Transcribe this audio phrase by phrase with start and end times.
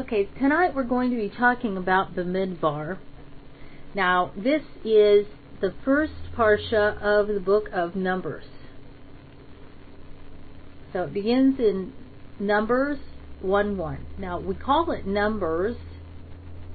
[0.00, 2.96] Okay, tonight we're going to be talking about the Midbar.
[3.94, 5.26] Now, this is
[5.60, 8.44] the first parsha of the book of Numbers.
[10.94, 11.92] So it begins in
[12.38, 12.98] Numbers
[13.42, 14.06] 1 1.
[14.18, 15.76] Now, we call it Numbers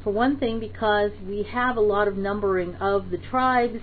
[0.04, 3.80] for one thing because we have a lot of numbering of the tribes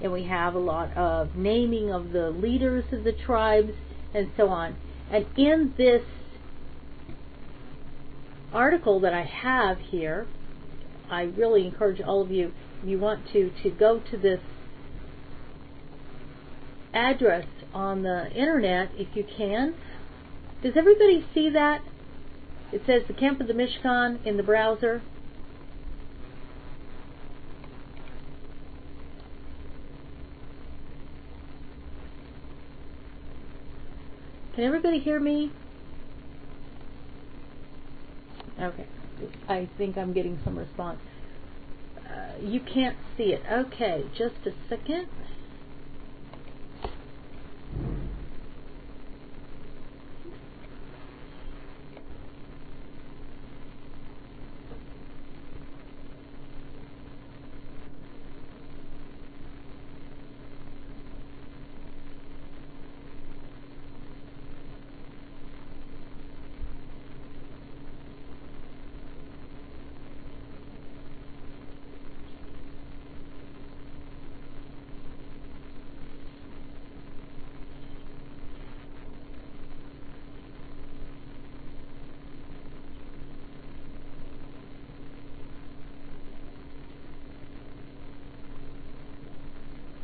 [0.00, 3.72] and we have a lot of naming of the leaders of the tribes
[4.14, 4.74] and so on.
[5.12, 6.02] And in this
[8.52, 10.26] article that I have here,
[11.10, 14.40] I really encourage all of you, if you want to, to go to this
[16.92, 19.74] address on the internet if you can.
[20.62, 21.82] Does everybody see that?
[22.72, 25.02] It says the camp of the Mishkan in the browser.
[34.54, 35.52] Can everybody hear me?
[38.60, 38.86] Okay.
[39.48, 41.00] I think I'm getting some response.
[41.98, 43.42] Uh, you can't see it.
[43.50, 45.08] Okay, just a second.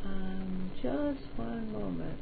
[0.05, 2.19] Um, just one moment.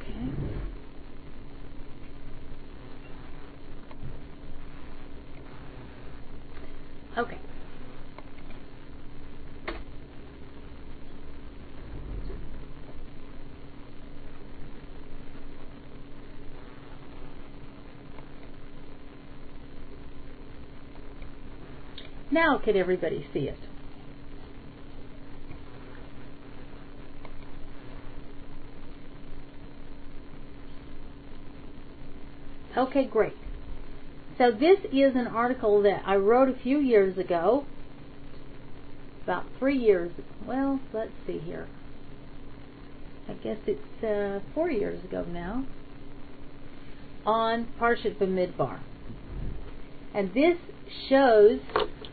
[0.00, 0.14] Okay.
[7.18, 7.38] Okay.
[22.30, 23.58] Now can everybody see it?
[32.80, 33.34] Okay, great.
[34.38, 37.66] So this is an article that I wrote a few years ago,
[39.22, 40.10] about three years.
[40.46, 41.68] Well, let's see here.
[43.28, 45.66] I guess it's uh, four years ago now,
[47.26, 48.80] on Parshat Bamidbar.
[50.14, 50.56] And this
[51.10, 51.60] shows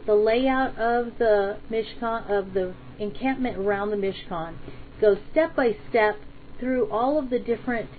[0.06, 4.58] the layout of the Mishkan, of the encampment around the Mishkan.
[5.00, 6.18] Goes step by step
[6.60, 7.90] through all of the different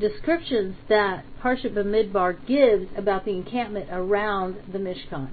[0.00, 5.30] descriptions that Parshat Bamidbar gives about the encampment around the Mishkan.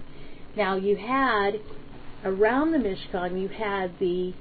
[0.55, 1.61] Now you had
[2.23, 4.33] around the Mishkan you had the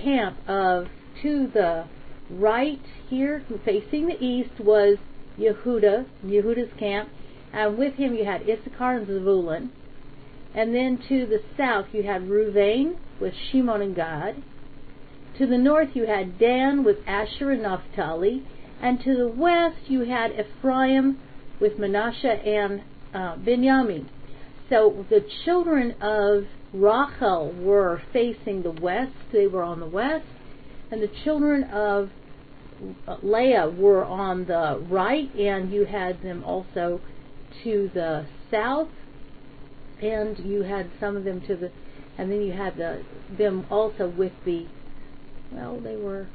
[0.00, 0.88] camp of
[1.22, 1.86] to the
[2.30, 4.98] right here facing the east was
[5.38, 7.08] Yehuda, Yehuda's camp,
[7.52, 9.70] and with him you had Issachar and Zebulun.
[10.54, 14.42] And then to the south you had Ruvain with Shimon and Gad.
[15.38, 18.44] To the north you had Dan with Asher and Naphtali.
[18.80, 21.18] And to the west you had Ephraim
[21.60, 22.82] with Manasseh and
[23.14, 24.08] uh, Benjamin.
[24.68, 30.26] So the children of Rachel were facing the west, they were on the west,
[30.90, 32.10] and the children of
[33.22, 37.00] Leah were on the right, and you had them also
[37.62, 38.88] to the south,
[40.02, 41.70] and you had some of them to the,
[42.18, 43.02] and then you had the
[43.38, 44.66] them also with the,
[45.52, 46.26] well, they were.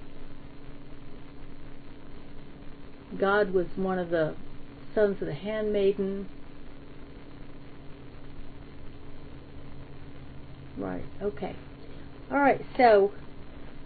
[3.17, 4.35] Gad was one of the
[4.93, 6.27] sons of the handmaiden.
[10.77, 11.55] Right, okay.
[12.31, 13.11] All right, so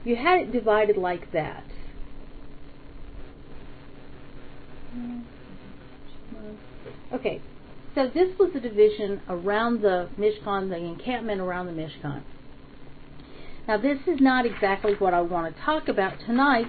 [0.04, 1.64] you had it divided like that.
[7.14, 7.42] Okay,
[7.96, 12.24] so this was the division around the Mishkan, the encampment around the Mishkan.
[13.68, 16.68] Now, this is not exactly what I want to talk about tonight.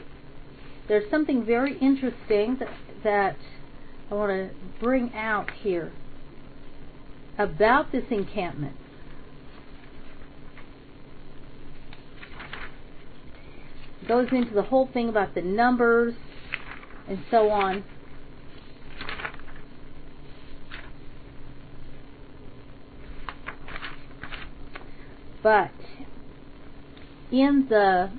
[0.86, 2.68] There's something very interesting that,
[3.02, 3.36] that
[4.10, 4.50] I want to
[4.80, 5.92] bring out here
[7.38, 8.76] about this encampment.
[14.06, 16.14] Goes into the whole thing about the numbers
[17.08, 17.84] and so on.
[25.42, 25.72] But
[27.30, 28.10] in the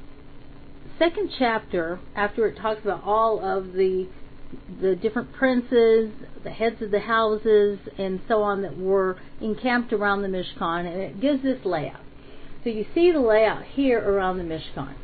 [1.00, 4.08] second chapter, after it talks about all of the
[4.80, 6.12] the different princes,
[6.44, 11.02] the heads of the houses, and so on that were encamped around the Mishkan, and
[11.02, 12.00] it gives this layout.
[12.64, 14.96] So you see the layout here around the Mishkan.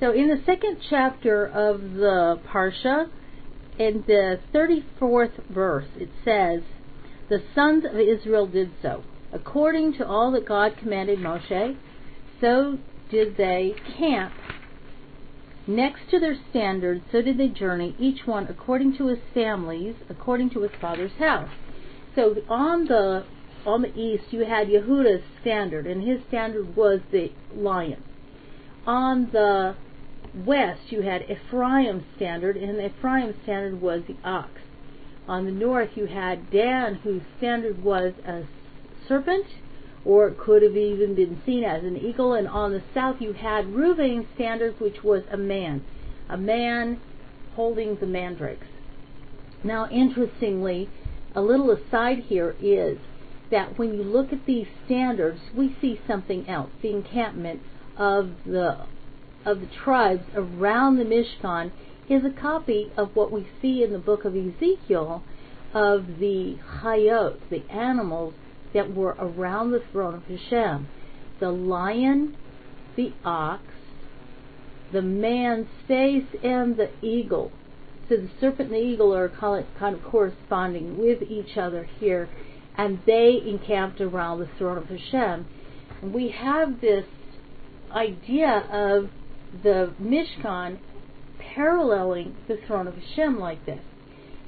[0.00, 3.08] So in the second chapter of the Parsha,
[3.78, 6.62] in the 34th verse, it says,
[7.28, 9.02] The sons of Israel did so.
[9.32, 11.76] According to all that God commanded Moshe,
[12.40, 12.78] so
[13.12, 14.32] did they camp
[15.66, 20.50] next to their standard, so did they journey, each one according to his families, according
[20.50, 21.50] to his father's house.
[22.16, 23.24] So on the
[23.64, 28.02] on the east you had Yehuda's standard, and his standard was the lion.
[28.86, 29.76] On the
[30.34, 34.50] west you had Ephraim's standard, and Ephraim's standard was the ox.
[35.28, 38.42] On the north you had Dan, whose standard was a
[39.06, 39.46] serpent,
[40.04, 42.34] or it could have even been seen as an eagle.
[42.34, 45.84] And on the south you had Reuben's standard, which was a man,
[46.28, 47.00] a man
[47.54, 48.66] holding the mandrakes.
[49.64, 50.88] Now, interestingly,
[51.34, 52.98] a little aside here is
[53.50, 56.70] that when you look at these standards, we see something else.
[56.80, 57.60] The encampment
[57.96, 58.86] of the
[59.44, 61.72] of the tribes around the Mishkan
[62.08, 65.22] is a copy of what we see in the book of Ezekiel
[65.74, 68.34] of the Hayot, the animals
[68.74, 70.88] that were around the throne of Hashem.
[71.40, 72.36] The lion,
[72.96, 73.62] the ox,
[74.92, 77.50] the man's face, and the eagle.
[78.08, 82.28] So the serpent and the eagle are kind of corresponding with each other here,
[82.76, 85.46] and they encamped around the throne of Hashem.
[86.02, 87.06] And we have this
[87.90, 89.10] idea of
[89.62, 90.78] the Mishkan
[91.38, 93.80] paralleling the throne of Hashem like this,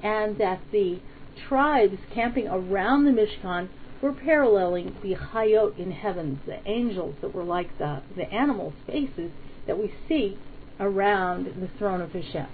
[0.03, 1.01] and that the
[1.49, 3.69] tribes camping around the Mishkan
[4.01, 9.31] were paralleling the Hayot in heavens, the angels that were like the, the animal faces
[9.67, 10.39] that we see
[10.81, 12.47] around the throne of Hashem.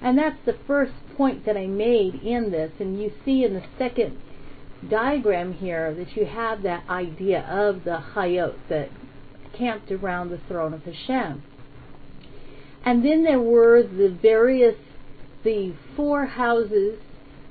[0.00, 2.72] And that's the first point that I made in this.
[2.78, 4.18] And you see in the second
[4.88, 8.90] diagram here that you have that idea of the Hayot that
[9.56, 11.42] camped around the throne of Hashem.
[12.84, 14.76] And then there were the various,
[15.42, 16.98] the four houses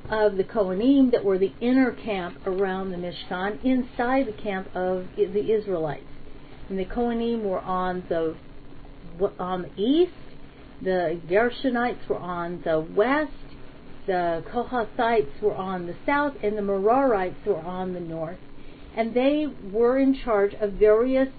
[0.10, 5.06] of the Kohanim that were the inner camp around the Mishkan, inside the camp of
[5.16, 6.04] the Israelites.
[6.70, 8.36] And the Kohanim were on the
[9.40, 10.12] on the east,
[10.82, 13.32] the Gershonites were on the west,
[14.06, 18.38] the Kohathites were on the south, and the Merarites were on the north.
[18.96, 21.30] And they were in charge of various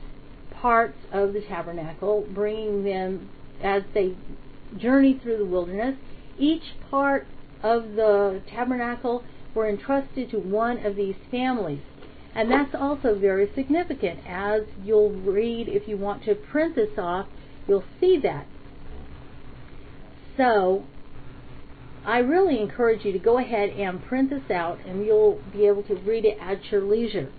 [0.50, 3.28] parts of the tabernacle, bringing them
[3.62, 4.16] as they
[4.76, 5.96] journeyed through the wilderness.
[6.38, 7.26] Each part
[7.62, 9.25] of the tabernacle
[9.55, 11.82] were entrusted to one of these families.
[12.34, 14.20] And that's also very significant.
[14.26, 17.26] As you'll read, if you want to print this off,
[17.66, 18.46] you'll see that.
[20.37, 20.84] So,
[22.05, 25.82] I really encourage you to go ahead and print this out, and you'll be able
[25.84, 27.31] to read it at your leisure.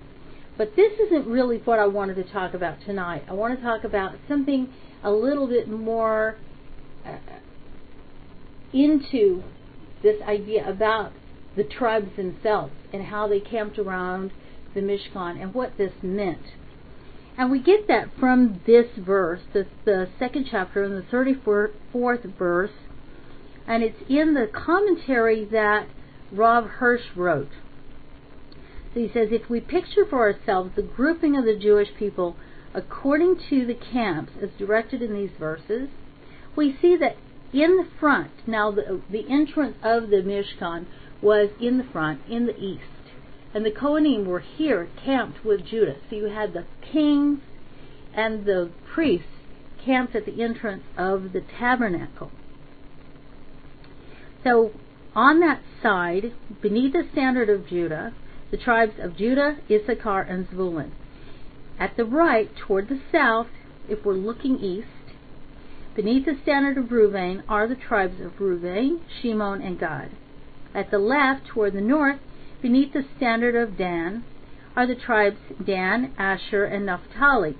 [0.58, 3.24] But this isn't really what I wanted to talk about tonight.
[3.30, 6.36] I want to talk about something a little bit more
[7.06, 7.16] uh,
[8.74, 9.44] into
[10.02, 11.12] this idea about
[11.56, 14.32] the tribes themselves and how they camped around
[14.74, 16.54] the Mishkan and what this meant.
[17.38, 22.72] And we get that from this verse, this, the second chapter in the 34th verse,
[23.66, 25.88] and it's in the commentary that
[26.32, 27.52] Rav Hirsch wrote.
[28.94, 32.36] So he says, if we picture for ourselves the grouping of the Jewish people
[32.74, 35.90] according to the camps as directed in these verses,
[36.56, 37.16] we see that
[37.54, 40.86] in the front, now the, the entrance of the Mishkan
[41.22, 42.84] was in the front, in the east.
[43.54, 45.96] And the Kohanim were here camped with Judah.
[46.10, 47.40] So you had the kings
[48.14, 49.28] and the priests
[49.84, 52.32] camped at the entrance of the tabernacle.
[54.44, 54.72] So
[55.16, 58.14] on that side, beneath the standard of Judah,
[58.52, 60.92] the tribes of Judah, Issachar, and Zebulun.
[61.80, 63.48] At the right, toward the south,
[63.88, 64.88] if we're looking east,
[66.00, 70.12] Beneath the standard of Reuben are the tribes of Reuben, Shimon, and Gad.
[70.74, 72.22] At the left, toward the north,
[72.62, 74.24] beneath the standard of Dan,
[74.78, 77.58] are the tribes Dan, Asher, and Naphtali.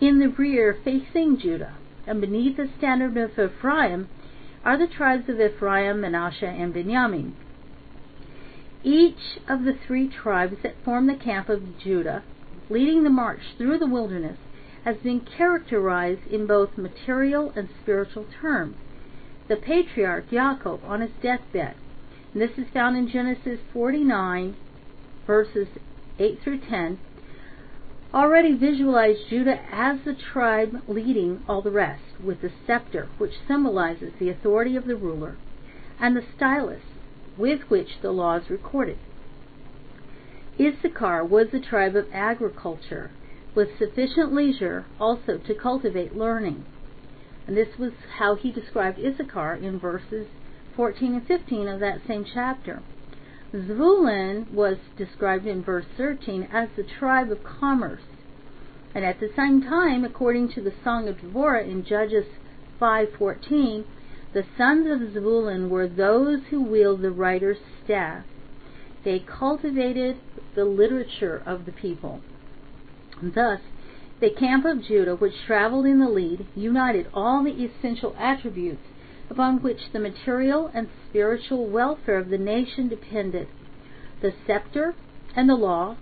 [0.00, 1.74] In the rear, facing Judah,
[2.06, 4.08] and beneath the standard of Ephraim,
[4.64, 7.34] are the tribes of Ephraim, Manasseh, and Benjamin.
[8.84, 12.22] Each of the three tribes that form the camp of Judah,
[12.70, 14.38] leading the march through the wilderness,
[14.84, 18.76] has been characterized in both material and spiritual terms.
[19.48, 21.74] The patriarch Jacob on his deathbed,
[22.32, 24.56] and this is found in Genesis 49,
[25.26, 25.68] verses
[26.18, 26.98] 8 through 10,
[28.12, 34.12] already visualized Judah as the tribe leading all the rest, with the scepter, which symbolizes
[34.18, 35.36] the authority of the ruler,
[35.98, 36.82] and the stylus,
[37.36, 38.98] with which the law is recorded.
[40.60, 43.10] Issachar was the tribe of agriculture,
[43.54, 46.64] with sufficient leisure also to cultivate learning.
[47.46, 50.26] And this was how he described Issachar in verses
[50.76, 52.82] 14 and 15 of that same chapter.
[53.54, 58.02] Zvulun was described in verse 13 as the tribe of commerce.
[58.94, 62.26] And at the same time, according to the Song of Deborah in Judges
[62.80, 63.84] 5:14,
[64.32, 68.24] the sons of Zvulun were those who wield the writer's staff.
[69.04, 70.16] They cultivated
[70.56, 72.20] the literature of the people.
[73.22, 73.60] Thus,
[74.18, 78.82] the camp of Judah, which traveled in the lead, united all the essential attributes
[79.30, 83.48] upon which the material and spiritual welfare of the nation depended
[84.20, 84.94] the scepter
[85.36, 85.96] and the law,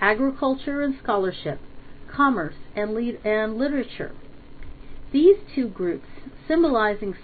[0.00, 1.58] agriculture and scholarship,
[2.08, 4.12] commerce and, lead, and literature.
[5.12, 6.08] These two groups,
[6.46, 7.16] symbolizing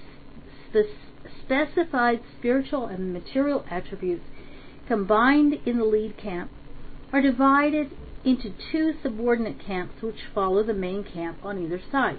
[0.73, 0.89] the
[1.41, 4.25] specified spiritual and material attributes
[4.87, 6.51] combined in the lead camp,
[7.13, 7.91] are divided
[8.25, 12.19] into two subordinate camps which follow the main camp on either side.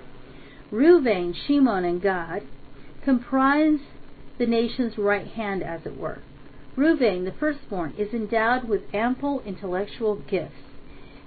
[0.72, 2.44] Reuven, Shimon, and Gad
[3.04, 3.80] comprise
[4.38, 6.20] the nation's right hand, as it were.
[6.76, 10.56] Reuven, the firstborn, is endowed with ample intellectual gifts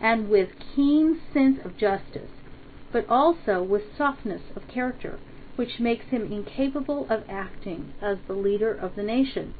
[0.00, 2.30] and with keen sense of justice,
[2.92, 5.18] but also with softness of character,
[5.54, 9.54] which makes him incapable of acting as the leader of the nation.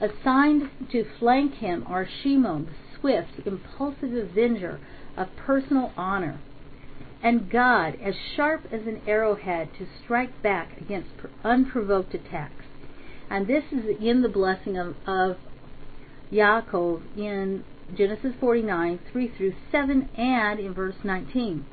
[0.00, 2.72] Assigned to flank him are Shimon, the
[3.06, 4.80] swift, impulsive avenger
[5.16, 6.40] of personal honor,
[7.22, 11.10] and Gad as sharp as an arrowhead to strike back against
[11.44, 12.64] unprovoked attacks.
[13.30, 15.36] And this is in the blessing of, of
[16.32, 17.64] Yaakov in
[17.96, 21.64] Genesis 49, 3 through 7, and in verse 19.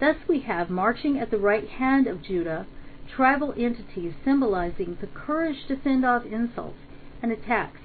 [0.00, 2.66] Thus we have marching at the right hand of Judah
[3.14, 6.78] tribal entities symbolizing the courage to fend off insults
[7.22, 7.80] and attacks,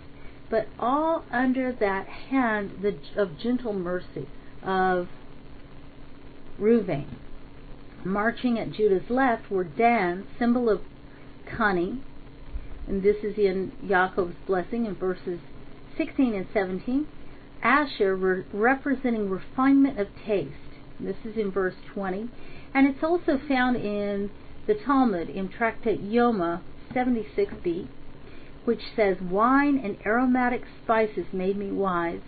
[0.50, 2.72] but all under that hand
[3.16, 4.28] of gentle mercy
[4.64, 5.08] of
[6.60, 7.06] Reuven.
[8.04, 10.82] Marching at Judah's left were Dan, symbol of
[11.46, 12.04] cunning,
[12.88, 15.40] and this is in Yaakov's blessing in verses
[15.98, 17.08] 16 and 17.
[17.64, 20.54] Asher re- representing refinement of taste.
[21.00, 22.30] This is in verse 20.
[22.74, 24.30] And it's also found in
[24.68, 26.62] the Talmud in Tractate Yoma
[26.94, 27.88] 76b,
[28.66, 32.22] which says, Wine and aromatic spices made me wise.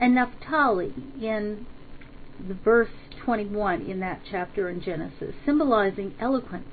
[0.00, 1.66] And Naphtali in
[2.46, 2.90] the verse
[3.24, 6.68] 21 in that chapter in Genesis, symbolizing eloquence.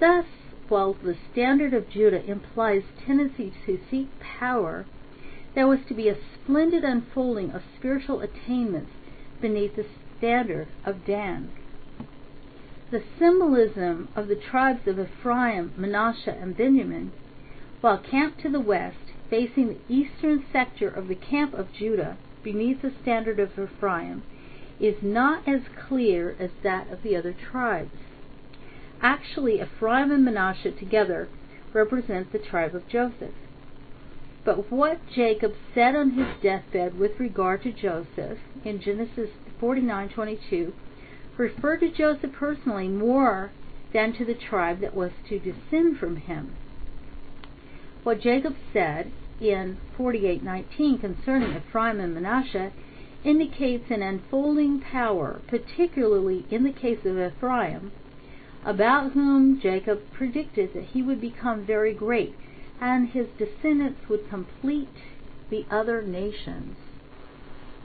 [0.00, 0.26] Thus,
[0.68, 4.86] while the standard of Judah implies tendency to seek power,
[5.54, 8.90] there was to be a splendid unfolding of spiritual attainments
[9.40, 9.86] beneath the
[10.18, 11.50] standard of Dan.
[12.90, 17.12] The symbolism of the tribes of Ephraim, Manasseh, and Benjamin,
[17.86, 22.82] while camped to the west, facing the eastern sector of the camp of Judah beneath
[22.82, 24.24] the standard of Ephraim,
[24.80, 27.96] is not as clear as that of the other tribes.
[29.00, 31.28] Actually, Ephraim and Manasseh together
[31.72, 33.36] represent the tribe of Joseph.
[34.44, 39.30] But what Jacob said on his deathbed with regard to Joseph in Genesis
[39.62, 40.72] 49:22
[41.36, 43.52] referred to Joseph personally more
[43.92, 46.56] than to the tribe that was to descend from him.
[48.06, 49.10] What Jacob said
[49.40, 52.70] in 48:19 concerning Ephraim and Manasseh
[53.24, 57.90] indicates an unfolding power, particularly in the case of Ephraim,
[58.64, 62.36] about whom Jacob predicted that he would become very great,
[62.80, 64.98] and his descendants would complete
[65.50, 66.76] the other nations.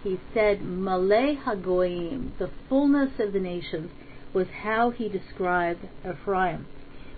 [0.03, 3.89] He said, Malay Hagoyim, the fullness of the nations,
[4.33, 6.67] was how he described Ephraim,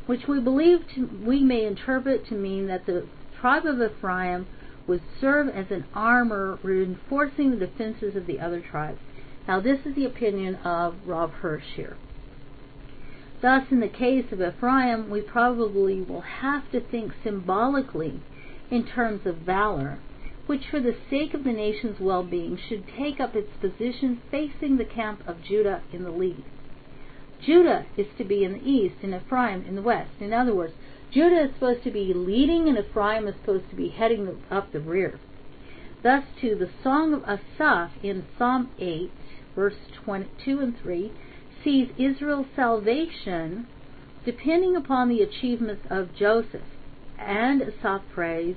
[0.05, 3.07] which we believe to, we may interpret to mean that the
[3.39, 4.47] tribe of Ephraim
[4.87, 8.99] would serve as an armor reinforcing the defenses of the other tribes.
[9.47, 11.97] Now, this is the opinion of Rav Hirsch here.
[13.41, 18.21] Thus, in the case of Ephraim, we probably will have to think symbolically
[18.71, 19.99] in terms of valor,
[20.45, 24.77] which for the sake of the nation's well being should take up its position facing
[24.77, 26.43] the camp of Judah in the lead.
[27.45, 30.11] Judah is to be in the east and Ephraim in the west.
[30.19, 30.73] In other words,
[31.11, 34.79] Judah is supposed to be leading and Ephraim is supposed to be heading up the
[34.79, 35.19] rear.
[36.01, 39.11] Thus, to the Song of Asaph in Psalm 8,
[39.55, 41.11] verse 22 and 3,
[41.63, 43.67] sees Israel's salvation
[44.25, 46.61] depending upon the achievements of Joseph.
[47.17, 48.55] And Asaph prays,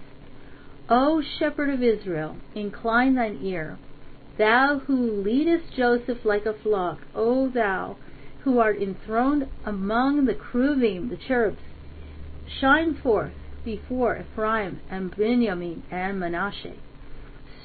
[0.88, 3.78] O shepherd of Israel, incline thine ear.
[4.38, 7.96] Thou who leadest Joseph like a flock, O thou
[8.46, 11.58] who art enthroned among the cherubim, the cherubs,
[12.60, 13.32] shine forth
[13.64, 16.76] before Ephraim and Benjamin and Manasseh.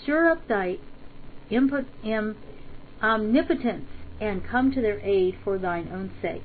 [0.01, 0.79] Stir up thy
[2.99, 6.41] omnipotence and come to their aid for thine own sake.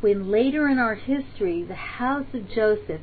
[0.00, 3.02] When later in our history the house of Joseph,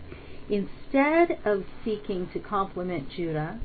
[0.50, 3.62] instead of seeking to complement Judah,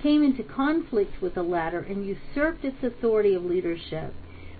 [0.00, 4.14] came into conflict with the latter and usurped its authority of leadership,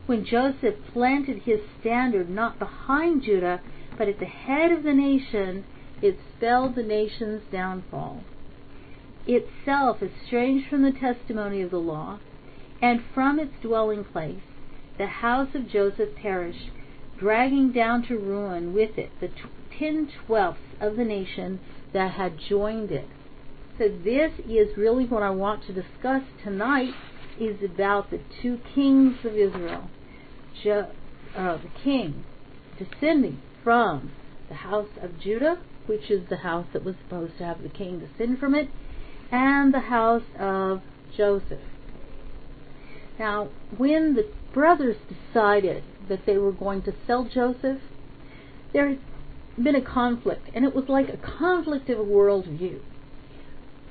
[0.06, 3.60] when Joseph planted his standard not behind Judah,
[3.96, 5.64] but at the head of the nation,
[6.02, 8.22] it spelled the nation's downfall.
[9.26, 12.18] Itself estranged from the testimony of the law,
[12.82, 14.42] and from its dwelling place,
[14.98, 16.70] the house of Joseph perished,
[17.18, 19.30] dragging down to ruin with it the
[19.78, 21.60] ten twelfths of the nation
[21.92, 23.08] that had joined it.
[23.78, 26.94] So this is really what I want to discuss tonight
[27.40, 29.88] is about the two kings of Israel.
[30.66, 32.24] Uh, the king
[32.78, 34.12] descending from
[34.48, 37.98] the house of Judah, which is the house that was supposed to have the king
[37.98, 38.68] descend from it,
[39.30, 40.80] and the house of
[41.16, 41.60] Joseph.
[43.18, 47.80] Now, when the brothers decided that they were going to sell Joseph,
[48.72, 48.98] there had
[49.62, 52.80] been a conflict, and it was like a conflict of a worldview.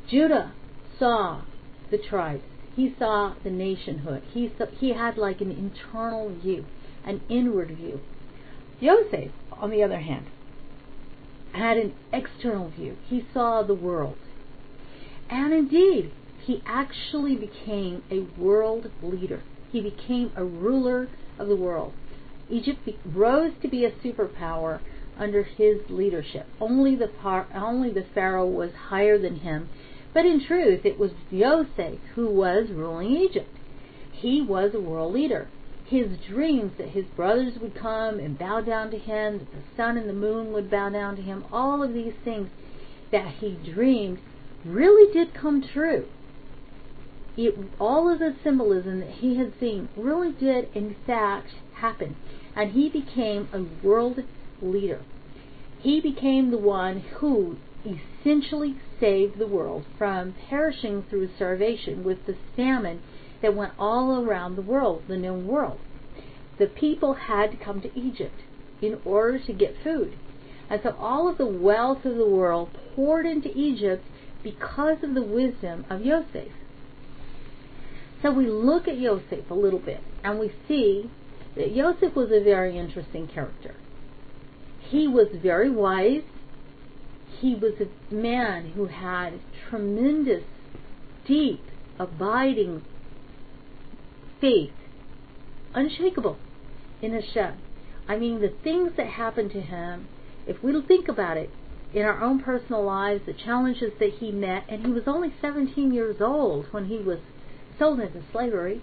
[0.09, 0.53] Judah
[0.97, 1.41] saw
[1.91, 2.43] the tribes.
[2.75, 4.23] He saw the nationhood.
[4.33, 6.65] He saw, he had like an internal view,
[7.05, 8.01] an inward view.
[8.81, 10.25] Joseph, on the other hand,
[11.53, 12.97] had an external view.
[13.07, 14.17] He saw the world.
[15.29, 16.11] And indeed,
[16.45, 19.43] he actually became a world leader.
[19.71, 21.93] He became a ruler of the world.
[22.49, 24.79] Egypt rose to be a superpower
[25.17, 26.47] under his leadership.
[26.59, 29.69] Only the par- only the pharaoh was higher than him,
[30.13, 33.55] but in truth it was Yosef who was ruling Egypt.
[34.11, 35.47] He was a world leader.
[35.85, 39.97] His dreams that his brothers would come and bow down to him, that the sun
[39.97, 42.49] and the moon would bow down to him, all of these things
[43.11, 44.19] that he dreamed
[44.65, 46.07] really did come true
[47.35, 52.15] it, all of the symbolism that he had seen really did, in fact, happen.
[52.55, 54.19] And he became a world
[54.61, 55.01] leader.
[55.79, 62.37] He became the one who essentially saved the world from perishing through starvation with the
[62.55, 63.01] famine
[63.41, 65.79] that went all around the world, the known world.
[66.59, 68.41] The people had to come to Egypt
[68.81, 70.15] in order to get food.
[70.69, 74.05] And so all of the wealth of the world poured into Egypt
[74.43, 76.49] because of the wisdom of Yosef.
[78.21, 81.09] So we look at Yosef a little bit and we see
[81.55, 83.75] that Yosef was a very interesting character.
[84.79, 86.23] He was very wise.
[87.39, 90.43] He was a man who had tremendous,
[91.25, 91.63] deep,
[91.99, 92.83] abiding
[94.39, 94.71] faith,
[95.73, 96.37] unshakable
[97.01, 97.53] in Hashem.
[98.07, 100.07] I mean, the things that happened to him,
[100.47, 101.49] if we think about it,
[101.93, 105.93] in our own personal lives, the challenges that he met, and he was only 17
[105.93, 107.19] years old when he was
[107.77, 108.81] sold into slavery,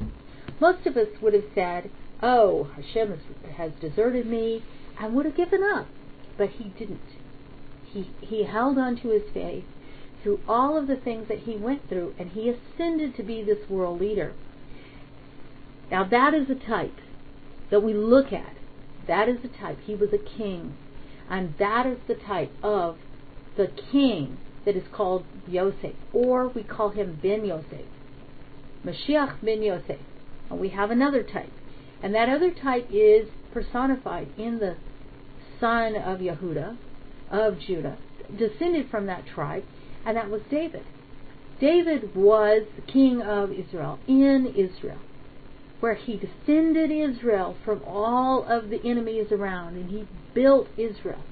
[0.61, 1.91] most of us would have said,
[2.23, 3.19] Oh, Hashem
[3.57, 4.63] has deserted me,
[4.99, 5.87] and would have given up.
[6.37, 7.01] But he didn't.
[7.93, 9.65] He, he held on to his faith
[10.23, 13.69] through all of the things that he went through, and he ascended to be this
[13.69, 14.33] world leader.
[15.91, 16.99] Now, that is a type
[17.71, 18.55] that we look at.
[19.07, 19.79] That is the type.
[19.85, 20.77] He was a king.
[21.29, 22.97] And that is the type of
[23.57, 27.87] the king that is called Yosef, or we call him Ben Yosef.
[28.85, 30.01] Mashiach ben Yosef.
[30.51, 31.53] And we have another type.
[32.03, 34.77] And that other type is personified in the
[35.59, 36.77] son of Yehuda,
[37.31, 37.99] of Judah,
[38.37, 39.65] descended from that tribe,
[40.05, 40.85] and that was David.
[41.61, 44.99] David was king of Israel, in Israel,
[45.81, 51.23] where he defended Israel from all of the enemies around, and he built Israel.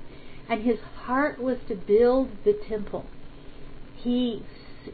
[0.49, 3.07] And his heart was to build the temple.
[3.97, 4.43] He,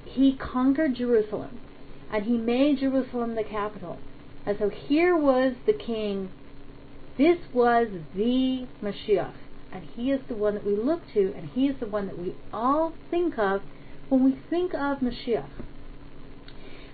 [0.04, 1.60] he conquered Jerusalem
[2.14, 3.98] and he made Jerusalem the capital.
[4.46, 6.30] And so here was the king.
[7.18, 9.34] This was the Mashiach.
[9.74, 12.18] And he is the one that we look to, and he is the one that
[12.18, 13.60] we all think of
[14.08, 15.50] when we think of Mashiach.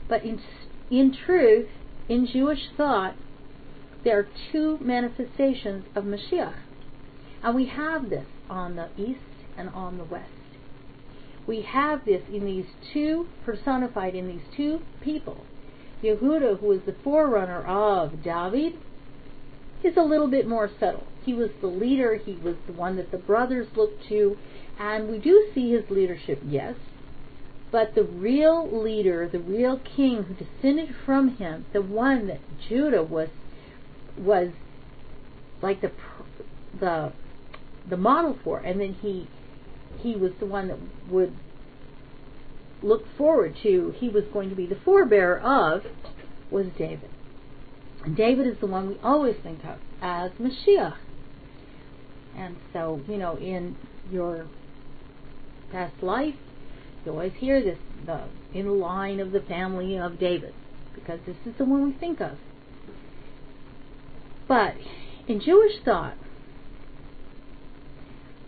[0.08, 0.40] But in,
[0.90, 1.68] in truth,
[2.08, 3.14] in Jewish thought,
[4.02, 6.54] there are two manifestations of Mashiach.
[7.44, 9.20] And we have this on the east
[9.56, 10.30] and on the west
[11.50, 15.44] we have this in these two, personified in these two people.
[16.00, 18.74] Yehuda, who was the forerunner of David,
[19.84, 21.06] is a little bit more subtle.
[21.24, 24.36] He was the leader, he was the one that the brothers looked to,
[24.78, 26.74] and we do see his leadership, yes,
[27.70, 33.02] But the real leader, the real king who descended from him, the one that Judah
[33.02, 33.28] was
[34.18, 34.50] was
[35.62, 35.92] like the
[36.78, 37.12] the
[37.88, 39.28] the model for, and then he
[39.98, 40.78] he was the one that
[41.10, 41.32] would
[42.82, 43.94] look forward to.
[43.98, 45.84] He was going to be the forebearer of
[46.50, 47.10] was David.
[48.04, 50.96] And David is the one we always think of as Mashiach.
[52.36, 53.76] And so, you know, in
[54.10, 54.46] your
[55.70, 56.34] past life,
[57.04, 60.54] you always hear this the in line of the family of David,
[60.94, 62.38] because this is the one we think of.
[64.48, 64.74] But
[65.28, 66.16] in Jewish thought,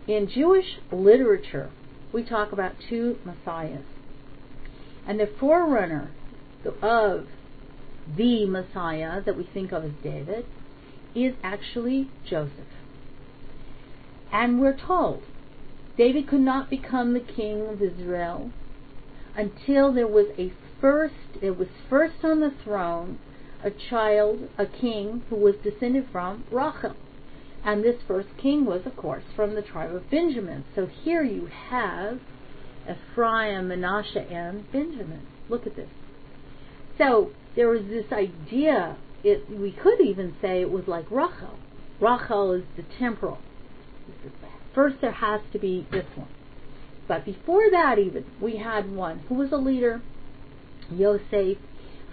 [0.07, 1.71] in Jewish literature,
[2.11, 3.85] we talk about two messiahs.
[5.07, 6.11] And the forerunner
[6.81, 7.27] of
[8.17, 10.45] the Messiah that we think of as David
[11.15, 12.51] is actually Joseph.
[14.31, 15.23] And we're told
[15.97, 18.51] David could not become the king of Israel
[19.35, 23.19] until there was a first, it was first on the throne
[23.63, 26.95] a child, a king who was descended from Rachel.
[27.63, 30.65] And this first king was, of course, from the tribe of Benjamin.
[30.75, 32.19] So here you have
[32.83, 35.25] Ephraim, Manasseh, and Benjamin.
[35.47, 35.87] Look at this.
[36.97, 41.59] So there was this idea, it, we could even say it was like Rachel.
[41.99, 43.39] Rachel is the temporal.
[44.73, 46.29] First there has to be this one.
[47.07, 50.01] But before that even, we had one who was a leader,
[50.89, 51.57] Yosef,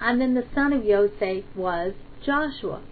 [0.00, 1.92] and then the son of Yosef was
[2.24, 2.83] Joshua,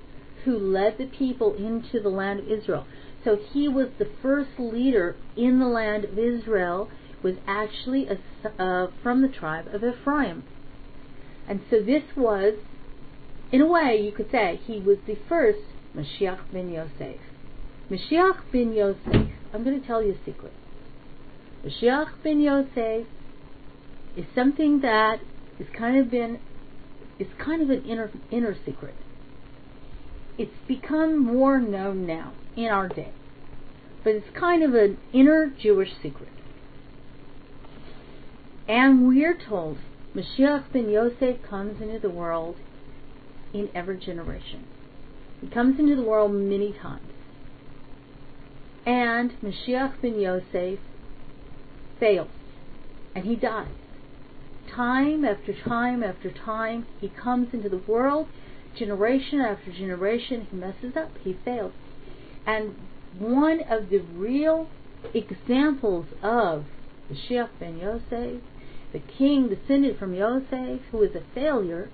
[0.45, 2.87] who led the people into the land of Israel.
[3.25, 6.89] So he was the first leader in the land of Israel,
[7.23, 10.45] was actually a, uh, from the tribe of Ephraim.
[11.49, 12.55] And so this was,
[13.51, 15.61] in a way, you could say, he was the first
[15.97, 17.17] Mashiach ben Yosef.
[17.91, 20.53] Mashiach ben Yosef, I'm going to tell you a secret.
[21.65, 23.07] Mashiach ben Yosef
[24.15, 25.21] is something that
[25.59, 26.39] is kind of been,
[27.19, 28.95] is kind of an inner, inner secret.
[30.37, 33.13] It's become more known now in our day.
[34.05, 36.29] But it's kind of an inner Jewish secret.
[38.69, 39.79] And we're told
[40.15, 42.57] Mashiach ben Yosef comes into the world
[43.53, 44.65] in every generation.
[45.41, 47.13] He comes into the world many times.
[48.87, 50.79] And Mashiach ben Yosef
[52.01, 52.29] fails.
[53.15, 53.69] And he dies.
[54.75, 58.29] Time after time after time, he comes into the world,
[58.75, 61.73] generation after generation, he messes up, he fails.
[62.47, 62.75] And
[63.19, 64.69] one of the real
[65.15, 66.65] examples of
[67.11, 68.41] Mashiach ben Yosef
[68.93, 71.91] the king descended from Yosef, who is a failure,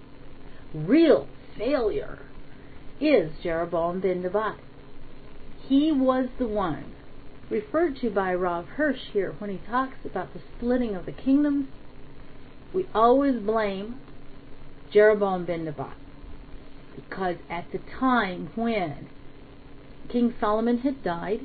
[0.73, 2.19] real failure,
[3.01, 4.57] is Jeroboam ben Nebat.
[5.69, 6.93] He was the one
[7.51, 11.67] referred to by Rav Hirsch here when he talks about the splitting of the kingdoms.
[12.73, 13.97] We always blame
[14.93, 15.97] Jeroboam ben Nebat
[16.95, 19.09] because at the time when
[20.09, 21.41] King Solomon had died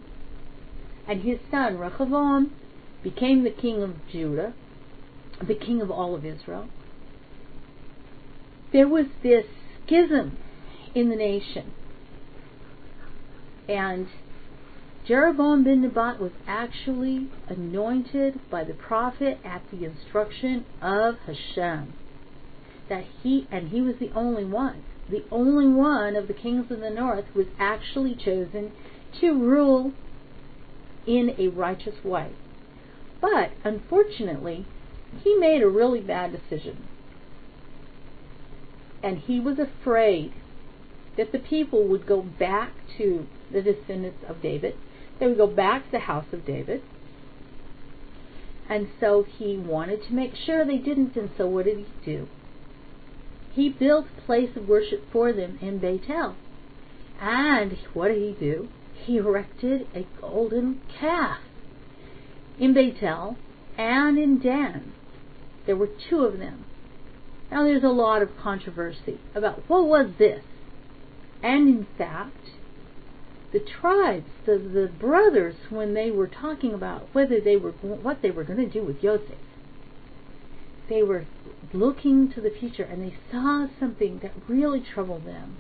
[1.07, 2.51] and his son Rehoboam
[3.03, 4.53] became the king of Judah,
[5.47, 6.67] the king of all of Israel,
[8.71, 9.45] there was this
[9.85, 10.37] schism
[10.93, 11.71] in the nation.
[13.67, 14.07] And
[15.05, 21.93] Jeroboam ben Nebat was actually anointed by the prophet at the instruction of Hashem.
[22.89, 26.79] That he, and he was the only one, the only one of the kings of
[26.79, 28.71] the north was actually chosen
[29.19, 29.93] to rule
[31.07, 32.31] in a righteous way.
[33.21, 34.65] But unfortunately,
[35.23, 36.87] he made a really bad decision.
[39.01, 40.33] And he was afraid
[41.17, 44.75] that the people would go back to the descendants of David.
[45.19, 46.81] They would go back to the house of David.
[48.69, 52.27] And so he wanted to make sure they didn't, and so what did he do?
[53.51, 56.35] He built a place of worship for them in Bethel.
[57.19, 58.69] And what did he do?
[58.93, 61.39] He erected a golden calf
[62.59, 63.37] in Bethel
[63.77, 64.93] and in Dan.
[65.69, 66.65] There were two of them.
[67.51, 70.41] Now there's a lot of controversy about what was this.
[71.43, 72.49] And in fact,
[73.53, 78.31] the tribes, the, the brothers, when they were talking about whether they were what they
[78.31, 79.37] were going to do with Yosef,
[80.89, 81.27] they were
[81.71, 85.57] looking to the future and they saw something that really troubled them.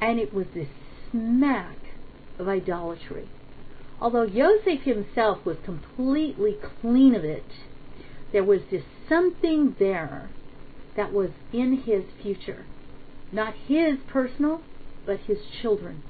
[0.00, 0.70] And it was this
[1.12, 1.76] smack
[2.36, 3.28] of idolatry.
[4.00, 7.46] Although Yosef himself was completely clean of it,
[8.32, 10.30] there was this something there
[10.96, 12.66] that was in his future.
[13.32, 14.60] Not his personal,
[15.06, 16.02] but his children.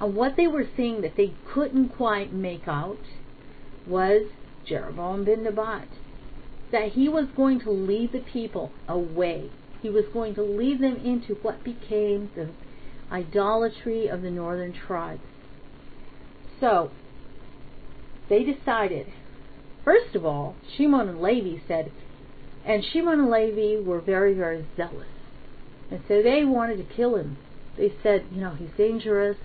[0.00, 3.00] And what they were seeing that they couldn't quite make out
[3.86, 4.22] was
[4.64, 5.88] Jeroboam ben Nebat.
[6.70, 9.50] that he was going to lead the people away.
[9.80, 12.50] He was going to lead them into what became the
[13.10, 15.22] idolatry of the northern tribes.
[16.60, 16.90] So,
[18.28, 19.06] they decided,
[19.88, 21.90] first of all, Shimon and Levi said,
[22.66, 25.08] and Shimon and Levi were very, very zealous.
[25.90, 27.38] And so they wanted to kill him.
[27.78, 29.38] They said, you know, he's dangerous.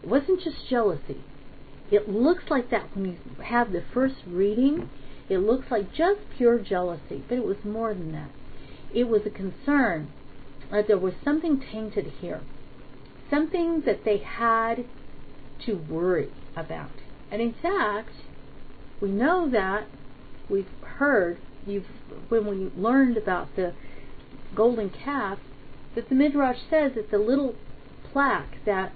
[0.00, 1.24] It wasn't just jealousy.
[1.90, 4.88] It looks like that when you have the first reading.
[5.28, 8.30] It looks like just pure jealousy, but it was more than that.
[8.94, 10.12] It was a concern
[10.70, 12.42] that there was something tainted here,
[13.28, 14.84] something that they had
[15.66, 16.92] to worry about.
[17.32, 18.12] And in fact,
[19.02, 19.88] we know that
[20.48, 21.36] we've heard
[21.66, 21.84] you've
[22.28, 23.74] when we learned about the
[24.54, 25.38] golden calf
[25.94, 27.54] that the midrash says that the little
[28.12, 28.92] plaque that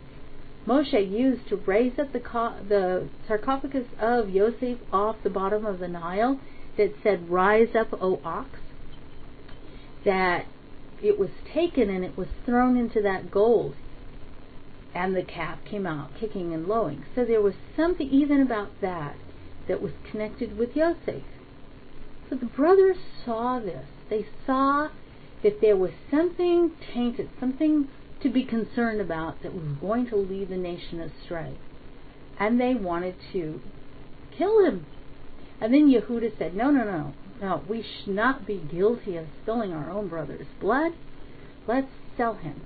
[0.67, 2.21] Moshe used to raise up the
[2.69, 6.41] the sarcophagus of Yosef off the bottom of the Nile
[6.77, 8.59] that said "Rise up, O ox,"
[10.05, 10.47] that
[11.03, 13.75] it was taken and it was thrown into that gold
[14.95, 17.05] and the calf came out kicking and lowing.
[17.15, 19.17] So there was something even about that
[19.69, 21.23] that was connected with Yosef.
[22.29, 23.87] So the brothers saw this.
[24.09, 24.89] They saw
[25.43, 27.89] that there was something tainted, something
[28.23, 31.57] to be concerned about that was going to lead the nation astray.
[32.39, 33.61] And they wanted to
[34.37, 34.87] kill him.
[35.61, 39.73] And then Yehuda said, No, no, no, no, we should not be guilty of spilling
[39.73, 40.93] our own brother's blood.
[41.67, 42.63] Let's sell him.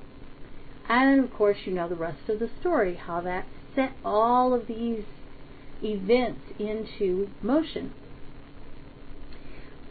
[0.89, 4.67] And of course, you know the rest of the story, how that set all of
[4.67, 5.05] these
[5.83, 7.93] events into motion.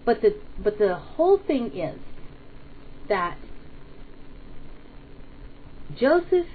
[0.05, 1.99] But the but the whole thing is
[3.07, 3.37] that
[5.95, 6.47] Joseph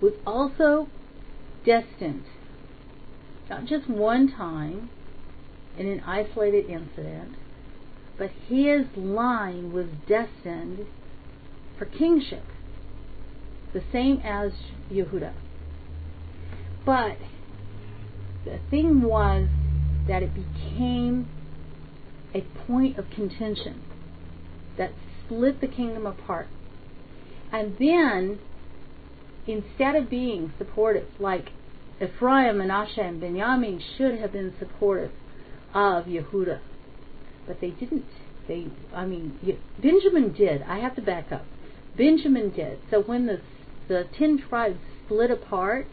[0.00, 0.88] was also
[1.64, 2.24] destined,
[3.50, 4.90] not just one time
[5.76, 7.36] in an isolated incident,
[8.16, 10.86] but his line was destined
[11.78, 12.44] for kingship
[13.72, 14.52] the same as
[14.90, 15.32] Yehuda.
[16.84, 17.18] But
[18.48, 19.48] the thing was
[20.06, 21.28] that it became
[22.34, 23.82] a point of contention
[24.76, 24.92] that
[25.24, 26.48] split the kingdom apart.
[27.52, 28.38] And then,
[29.46, 31.50] instead of being supportive, like
[32.00, 35.10] Ephraim, Manasseh, and Benjamin should have been supportive
[35.74, 36.60] of Yehuda,
[37.46, 38.04] but they didn't.
[38.46, 39.38] They, I mean,
[39.78, 40.62] Benjamin did.
[40.62, 41.44] I have to back up.
[41.96, 42.78] Benjamin did.
[42.90, 43.40] So when the
[43.88, 45.88] the ten tribes split apart,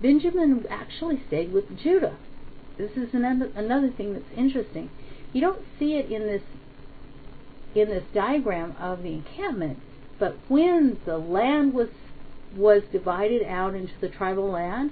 [0.00, 2.16] Benjamin actually stayed with Judah.
[2.76, 4.90] This is another thing that's interesting.
[5.32, 6.42] You don't see it in this
[7.74, 9.78] in this diagram of the encampment,
[10.18, 11.88] but when the land was
[12.56, 14.90] was divided out into the tribal land,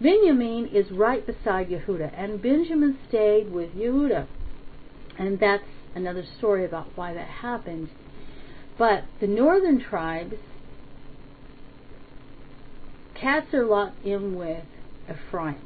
[0.00, 4.26] Benjamin is right beside Yehuda, and Benjamin stayed with Yehuda,
[5.18, 5.62] and that's
[5.94, 7.90] another story about why that happened.
[8.76, 10.34] But the northern tribes
[13.14, 14.64] cats are locked in with
[15.08, 15.56] Ephraim.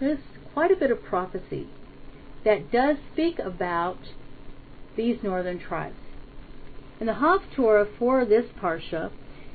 [0.00, 0.18] There's
[0.52, 1.68] quite a bit of prophecy
[2.44, 3.98] that does speak about
[4.96, 5.96] these northern tribes.
[6.98, 9.10] And the Haftorah for this Parsha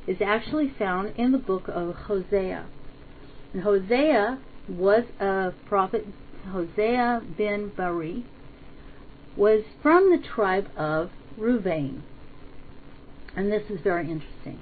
[0.06, 2.66] is actually found in the book of Hosea.
[3.52, 4.38] And Hosea
[4.68, 6.06] was a prophet,
[6.48, 8.24] Hosea ben Beeri,
[9.36, 12.02] was from the tribe of Ruvain.
[13.34, 14.60] And this is very interesting.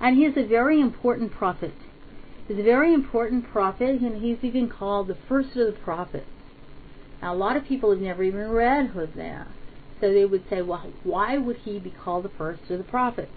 [0.00, 1.72] And he is a very important prophet
[2.52, 6.26] He's a very important prophet, and he's even called the first of the prophets.
[7.22, 9.46] Now, a lot of people have never even read Hosea,
[9.98, 13.32] so they would say, well, why would he be called the first of the prophets?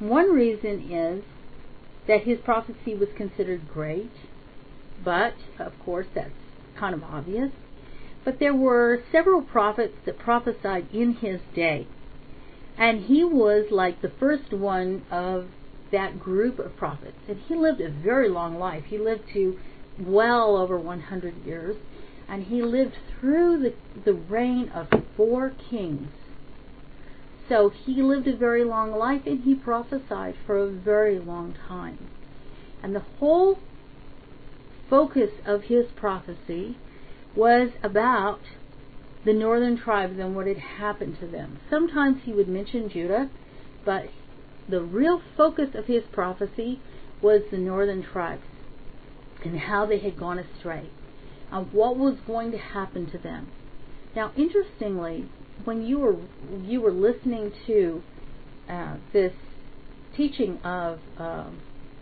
[0.00, 1.24] One reason is
[2.08, 4.12] that his prophecy was considered great,
[5.02, 6.28] but, of course, that's
[6.78, 7.52] kind of obvious.
[8.22, 11.86] But there were several prophets that prophesied in his day.
[12.76, 15.46] And he was like the first one of
[15.92, 17.18] that group of prophets.
[17.28, 18.84] And he lived a very long life.
[18.86, 19.58] He lived to
[19.98, 21.76] well over 100 years.
[22.28, 26.10] And he lived through the, the reign of four kings.
[27.48, 32.10] So he lived a very long life and he prophesied for a very long time.
[32.82, 33.58] And the whole
[34.90, 36.76] focus of his prophecy
[37.34, 38.40] was about
[39.24, 41.58] the northern tribes and what had happened to them.
[41.68, 43.28] Sometimes he would mention Judah,
[43.84, 44.06] but
[44.68, 46.80] the real focus of his prophecy
[47.22, 48.42] was the northern tribes
[49.44, 50.90] and how they had gone astray
[51.52, 53.48] and what was going to happen to them.
[54.14, 55.28] Now, interestingly,
[55.64, 56.16] when you were
[56.64, 58.02] you were listening to
[58.68, 59.32] uh, this
[60.16, 61.50] teaching of uh,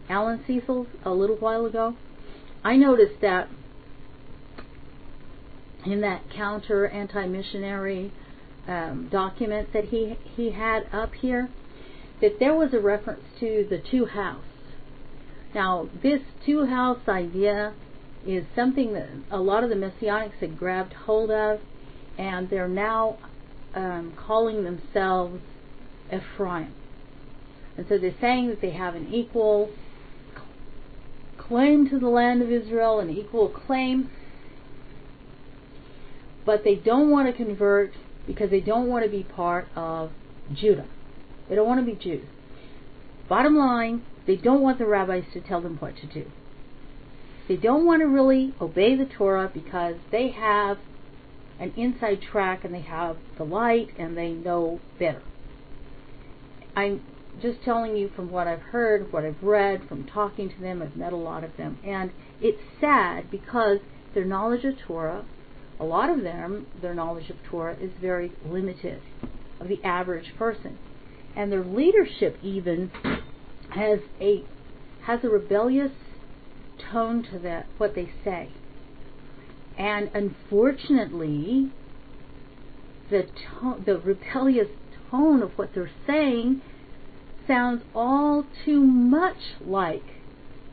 [0.09, 1.97] Alan Cecil's a little while ago,
[2.63, 3.49] I noticed that
[5.85, 8.13] in that counter anti-missionary
[8.67, 11.51] um, document that he he had up here
[12.21, 14.45] that there was a reference to the two house.
[15.55, 17.75] Now, this two house idea
[18.27, 21.61] is something that a lot of the messianics had grabbed hold of,
[22.19, 23.19] and they're now
[23.75, 25.41] um, calling themselves
[26.13, 26.73] Ephraim.
[27.77, 29.71] And so they're saying that they have an equal
[31.37, 34.11] claim to the land of Israel, an equal claim,
[36.47, 37.93] but they don't want to convert
[38.27, 40.11] because they don't want to be part of
[40.53, 40.87] Judah.
[41.49, 42.27] They don't want to be Jews.
[43.29, 46.31] Bottom line, they don't want the rabbis to tell them what to do.
[47.49, 50.79] They don't want to really obey the Torah because they have
[51.61, 55.23] an inside track and they have the light and they know better.
[56.75, 57.03] I'm
[57.41, 60.97] just telling you from what I've heard, what I've read, from talking to them, I've
[60.97, 61.79] met a lot of them.
[61.85, 63.79] And it's sad because
[64.15, 65.25] their knowledge of Torah,
[65.79, 69.03] a lot of them, their knowledge of Torah is very limited
[69.61, 70.79] of the average person.
[71.37, 72.91] And their leadership even
[73.71, 74.45] has a
[75.03, 75.93] has a rebellious
[76.93, 78.51] tone to that what they say.
[79.77, 81.73] And unfortunately,
[83.11, 83.27] the
[83.61, 84.69] tone, the rebellious
[85.11, 86.63] tone of what they're saying
[87.47, 90.03] sounds all too much like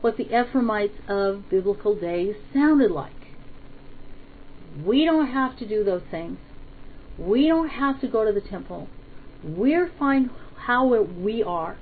[0.00, 3.12] what the Ephraimites of biblical days sounded like.
[4.84, 6.38] We don't have to do those things.
[7.18, 8.88] We don't have to go to the temple.
[9.44, 10.30] We're fine
[10.66, 11.76] how we are.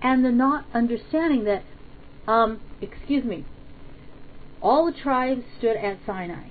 [0.00, 1.64] And they're not understanding that,
[2.26, 3.44] um, excuse me,
[4.60, 6.48] all the tribes stood at Sinai.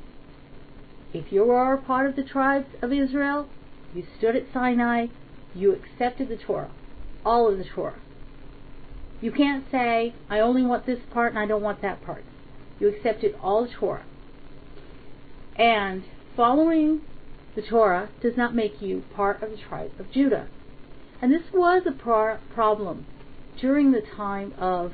[1.13, 3.47] If you are a part of the tribes of Israel,
[3.93, 5.08] you stood at Sinai,
[5.56, 6.71] you accepted the Torah
[7.27, 7.99] all of the Torah.
[9.19, 12.23] You can't say, I only want this part and I don't want that part.
[12.80, 14.06] You accepted all the Torah.
[15.58, 16.03] And
[16.38, 17.01] following
[17.56, 20.47] the Torah does not make you part of the tribe of Judah.
[21.21, 23.06] And this was a pro- problem
[23.60, 24.93] during the time of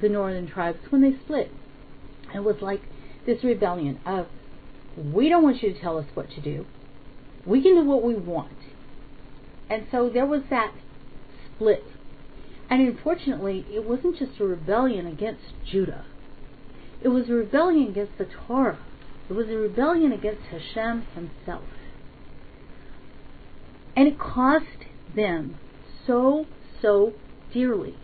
[0.00, 1.50] the northern tribes when they split.
[2.34, 2.82] It was like
[3.26, 4.26] this rebellion of,
[4.96, 6.66] we don't want you to tell us what to do.
[7.46, 8.52] We can do what we want.
[9.70, 10.74] And so there was that
[11.54, 11.84] split.
[12.70, 16.04] And unfortunately, it wasn't just a rebellion against Judah.
[17.02, 18.78] It was a rebellion against the Torah.
[19.30, 21.64] It was a rebellion against Hashem himself.
[23.96, 24.66] And it cost
[25.14, 25.58] them
[26.06, 26.46] so,
[26.80, 27.12] so
[27.52, 27.96] dearly.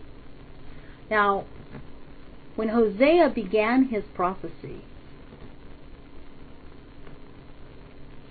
[1.09, 1.45] Now,
[2.55, 4.83] when Hosea began his prophecy,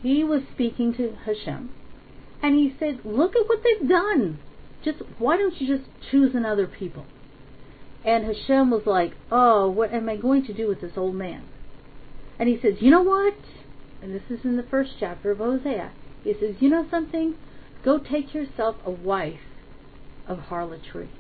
[0.03, 1.71] he was speaking to Hashem,
[2.43, 4.39] and he said, Look at what they've done
[4.85, 7.07] just why don't you just choose another people?
[8.05, 11.45] And Hashem was like, oh, what am I going to do with this old man?
[12.39, 13.35] And he says, you know what?
[14.03, 15.93] And this is in the first chapter of Hosea.
[16.23, 17.35] He says, you know something?
[17.85, 19.41] Go take yourself a wife
[20.27, 21.11] of harlotry.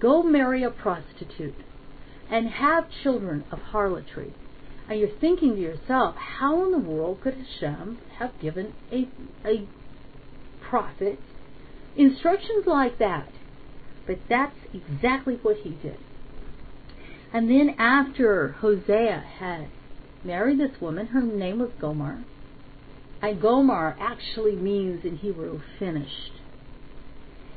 [0.00, 1.54] Go marry a prostitute
[2.30, 4.32] and have children of harlotry.
[4.88, 9.08] And you're thinking to yourself, how in the world could Hashem have given a,
[9.46, 9.66] a
[10.60, 11.18] prophet
[11.96, 13.28] Instructions like that.
[14.06, 15.98] But that's exactly what he did.
[17.32, 19.68] And then after Hosea had
[20.24, 22.24] married this woman, her name was Gomer.
[23.24, 26.32] And Gomer actually means in Hebrew finished.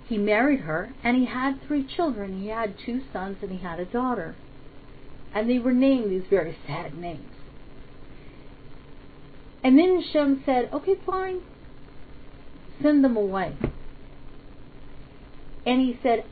[0.08, 2.40] He married her and he had three children.
[2.42, 4.38] He had two sons and he had a daughter.
[5.36, 7.34] And they were named these very sad names.
[9.62, 11.42] And then Shem said, okay, fine,
[12.82, 13.54] send them away.
[15.66, 16.24] And he said,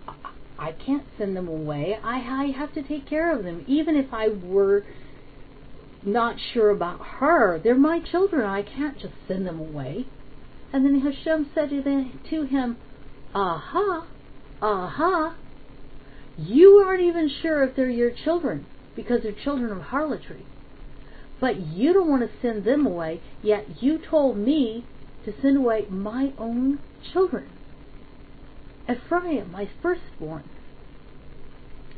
[0.57, 1.99] I can't send them away.
[2.01, 3.65] I, I have to take care of them.
[3.67, 4.85] Even if I were
[6.05, 8.45] not sure about her, they're my children.
[8.45, 10.05] I can't just send them away.
[10.71, 12.77] And then Hashem said to him,
[13.33, 14.07] Aha,
[14.61, 15.35] aha,
[16.37, 18.65] you aren't even sure if they're your children
[18.95, 20.45] because they're children of harlotry.
[21.39, 24.85] But you don't want to send them away, yet you told me
[25.25, 26.79] to send away my own
[27.13, 27.49] children.
[28.89, 30.43] Ephraim, my firstborn.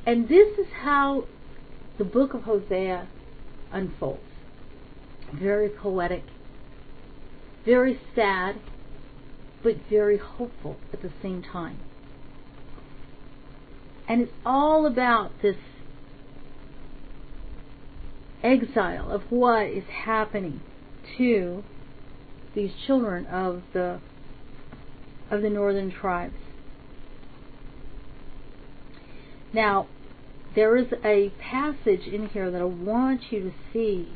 [0.06, 1.26] And this is how
[1.98, 3.08] the book of Hosea
[3.72, 4.22] unfolds.
[5.34, 6.24] Very poetic,
[7.66, 8.56] very sad,
[9.64, 11.80] but very hopeful at the same time.
[14.08, 15.58] And it's all about this
[18.42, 20.62] exile of what is happening
[21.18, 21.64] to
[22.56, 24.00] these children of the
[25.30, 26.36] of the northern tribes.
[29.52, 29.88] Now,
[30.58, 34.08] there is a passage in here that I want you to see.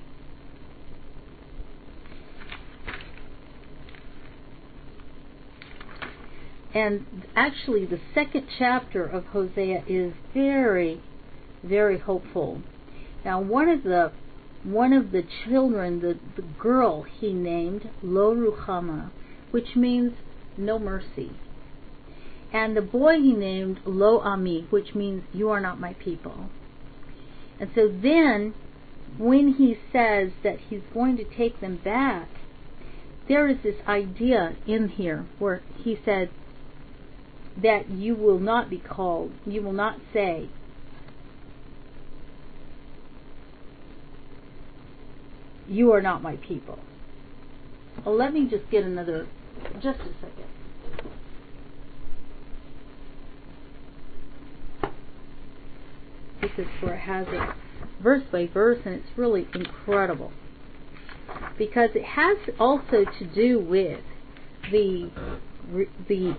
[6.74, 11.04] And actually, the second chapter of Hosea is very,
[11.62, 12.64] very hopeful.
[13.24, 14.12] Now, one of the
[14.64, 19.12] one of the children, the, the girl he named Lo Ruchama,
[19.52, 20.14] which means
[20.58, 21.34] no mercy.
[22.54, 26.49] And the boy he named Lo Ami, which means you are not my people.
[27.60, 28.54] And so then,
[29.18, 32.28] when he says that he's going to take them back,
[33.28, 36.30] there is this idea in here where he said
[37.62, 40.49] that you will not be called, you will not say,
[45.68, 46.80] you are not my people.
[48.06, 49.28] Well, let me just get another,
[49.76, 50.47] just a second.
[56.42, 57.56] This is where it has it
[58.02, 60.32] verse by verse, and it's really incredible
[61.58, 64.02] because it has also to do with
[64.72, 65.10] the
[66.08, 66.38] the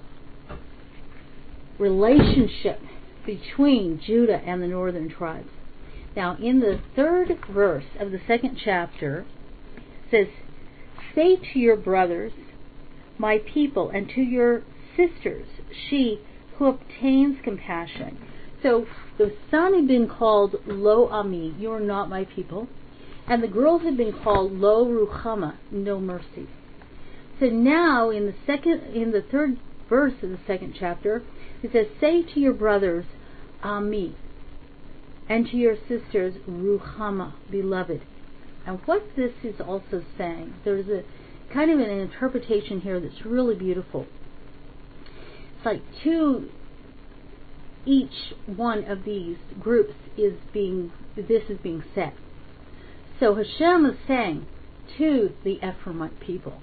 [1.78, 2.80] relationship
[3.24, 5.48] between Judah and the northern tribes.
[6.14, 9.24] Now, in the third verse of the second chapter,
[10.10, 10.26] says,
[11.14, 12.32] Say to your brothers,
[13.18, 14.62] my people, and to your
[14.96, 15.46] sisters,
[15.88, 16.20] she
[16.56, 18.18] who obtains compassion.
[18.62, 18.86] So
[19.18, 22.68] the son had been called Lo Ami, you are not my people,
[23.26, 26.48] and the girl had been called Lo Ruchama, no mercy.
[27.40, 29.58] So now in the second, in the third
[29.88, 31.22] verse of the second chapter,
[31.62, 33.04] it says, "Say to your brothers,
[33.62, 34.14] Ami,
[35.28, 38.02] and to your sisters, Ruchama, beloved."
[38.64, 41.02] And what this is also saying, there's a
[41.52, 44.06] kind of an interpretation here that's really beautiful.
[45.56, 46.48] It's like two
[47.84, 52.12] each one of these groups is being this is being said.
[53.20, 54.46] So Hashem is saying
[54.98, 56.60] to the Ephraimite people,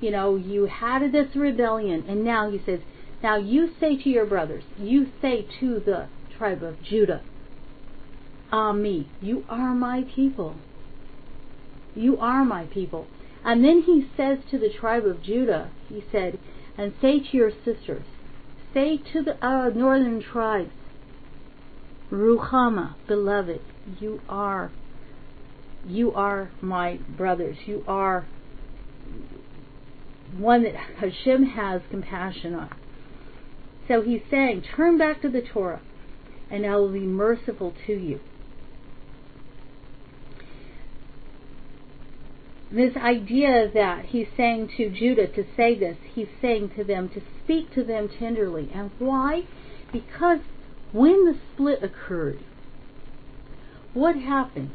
[0.00, 2.80] you know, you had this rebellion, and now he says,
[3.22, 7.22] now you say to your brothers, you say to the tribe of Judah,
[8.50, 10.56] Ah, me, you are my people.
[11.94, 13.06] You are my people.
[13.44, 16.38] And then he says to the tribe of Judah, he said,
[16.76, 18.04] and say to your sisters,
[18.74, 20.70] say to the uh, northern tribes,
[22.10, 23.60] Ruchama, beloved,
[24.00, 24.70] you are,
[25.86, 27.56] you are my brothers.
[27.66, 28.26] You are
[30.36, 32.70] one that Hashem has compassion on.
[33.88, 35.80] So he's saying, turn back to the Torah,
[36.50, 38.20] and I will be merciful to you.
[42.72, 47.20] This idea that he's saying to Judah to say this, he's saying to them to
[47.44, 48.70] speak to them tenderly.
[48.74, 49.42] And why?
[49.92, 50.38] Because
[50.90, 52.40] when the split occurred,
[53.92, 54.72] what happened?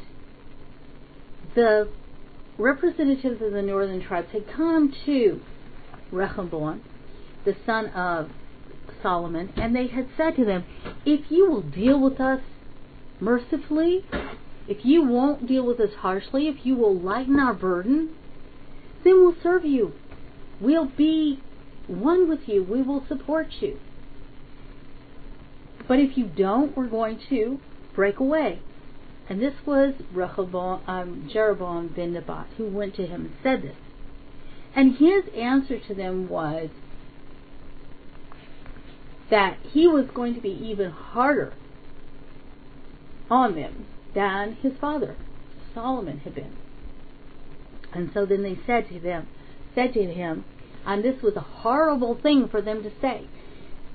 [1.56, 1.88] The
[2.56, 5.40] representatives of the northern tribes had come to
[6.12, 6.82] Rehoboam,
[7.44, 8.30] the son of
[9.02, 10.64] Solomon, and they had said to them,
[11.04, 12.40] If you will deal with us
[13.20, 14.04] mercifully,
[14.68, 18.14] if you won't deal with us harshly, if you will lighten our burden,
[19.02, 19.94] then we'll serve you.
[20.60, 21.40] We'll be
[21.86, 22.62] one with you.
[22.62, 23.80] We will support you.
[25.88, 27.60] But if you don't, we're going to
[27.94, 28.60] break away.
[29.30, 33.76] And this was Rehoboam, um, Jeroboam ben Nebat who went to him and said this.
[34.76, 36.68] And his answer to them was
[39.30, 41.54] that he was going to be even harder
[43.30, 43.86] on them
[44.18, 45.14] than his father,
[45.72, 46.56] Solomon, had been.
[47.94, 49.28] And so then they said to them,
[49.76, 50.44] said to him,
[50.84, 53.28] and this was a horrible thing for them to say.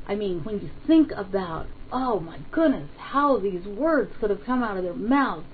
[0.08, 4.64] I mean, when you think about, oh my goodness, how these words could have come
[4.64, 5.46] out of their mouths,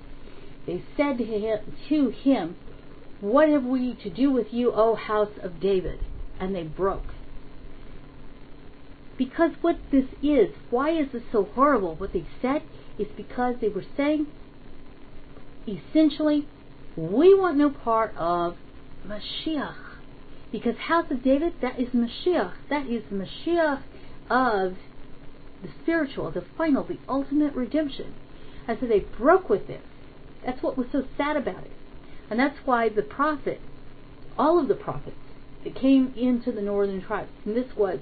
[0.66, 1.58] they said to him,
[1.88, 2.54] to him
[3.20, 5.98] What have we to do with you, O house of David?
[6.38, 7.12] And they broke.
[9.18, 11.96] Because what this is, why is this so horrible?
[11.96, 12.62] What they said
[13.00, 14.28] is because they were saying,
[15.66, 16.48] essentially,
[16.96, 18.56] we want no part of
[19.06, 19.74] Mashiach.
[20.52, 22.54] Because House of David, that is Mashiach.
[22.68, 23.82] That is Mashiach
[24.28, 24.74] of
[25.62, 28.14] the spiritual, the final, the ultimate redemption.
[28.66, 29.82] And so they broke with it.
[30.44, 31.72] That's what was so sad about it.
[32.30, 33.60] And that's why the prophet,
[34.38, 35.16] all of the prophets
[35.64, 37.98] that came into the northern tribes, and this was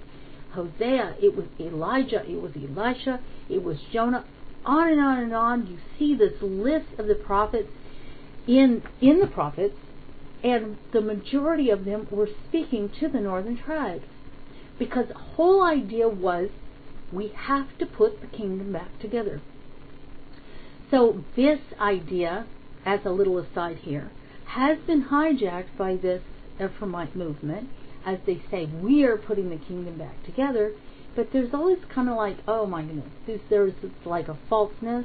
[0.52, 4.24] Hosea, it was Elijah, it was Elisha, it was Jonah,
[4.64, 5.66] on and on and on.
[5.66, 7.68] You see this list of the prophets
[8.46, 9.76] in in the prophets,
[10.42, 14.04] and the majority of them were speaking to the northern tribes.
[14.78, 16.50] Because the whole idea was
[17.12, 19.40] we have to put the kingdom back together.
[20.90, 22.46] So this idea,
[22.86, 24.10] as a little aside here,
[24.46, 26.22] has been hijacked by this
[26.58, 27.68] Ephraimite movement,
[28.06, 30.72] as they say, we are putting the kingdom back together.
[31.18, 33.72] But there's always kind of like, oh my goodness, there's, there's
[34.04, 35.04] like a falseness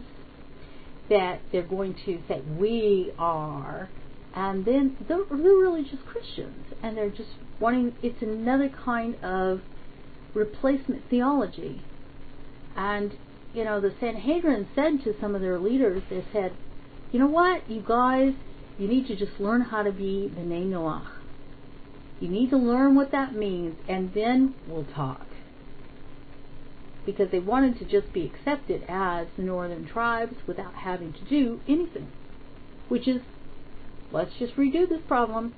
[1.09, 3.89] that they're going to say, we are.
[4.35, 6.67] And then they're, they're really just Christians.
[6.83, 9.61] And they're just wanting, it's another kind of
[10.35, 11.81] replacement theology.
[12.75, 13.17] And,
[13.55, 16.53] you know, the Sanhedrin said to some of their leaders, they said,
[17.11, 18.33] you know what, you guys,
[18.77, 21.07] you need to just learn how to be B'nai Noach.
[22.19, 25.25] You need to learn what that means, and then we'll talk.
[27.05, 31.59] Because they wanted to just be accepted as the northern tribes without having to do
[31.67, 32.11] anything.
[32.87, 33.21] Which is,
[34.11, 35.53] let's just redo this problem.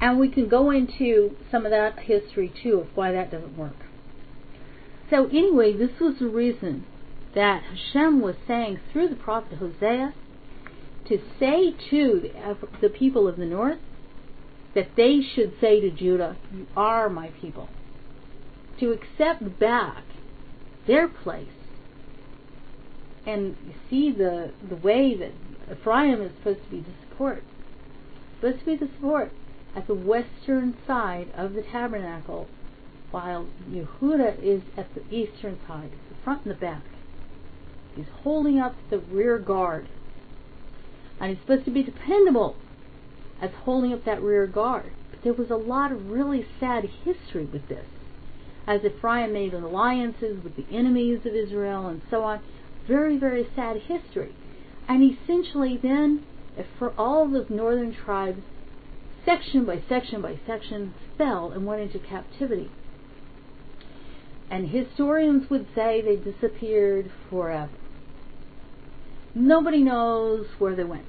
[0.00, 3.76] And we can go into some of that history too of why that doesn't work.
[5.10, 6.86] So, anyway, this was the reason
[7.34, 10.14] that Hashem was saying through the prophet Hosea
[11.08, 12.30] to say to
[12.80, 13.78] the people of the north
[14.74, 17.68] that they should say to Judah, You are my people.
[18.80, 20.02] To accept back
[20.86, 21.48] their place.
[23.24, 25.32] And you see the, the way that
[25.70, 27.44] Ephraim is supposed to be the support.
[28.40, 29.32] Supposed to be the support
[29.76, 32.48] at the western side of the tabernacle,
[33.10, 36.82] while Yehuda is at the eastern side, the front and the back.
[37.94, 39.86] He's holding up the rear guard.
[41.20, 42.56] And he's supposed to be dependable
[43.40, 44.90] as holding up that rear guard.
[45.10, 47.86] But there was a lot of really sad history with this.
[48.66, 52.40] As Ephraim made alliances with the enemies of Israel and so on.
[52.86, 54.34] Very, very sad history.
[54.88, 56.24] And essentially then,
[56.78, 58.42] for all the northern tribes,
[59.24, 62.70] section by section by section, fell and went into captivity.
[64.50, 67.70] And historians would say they disappeared forever.
[69.34, 71.06] Nobody knows where they went.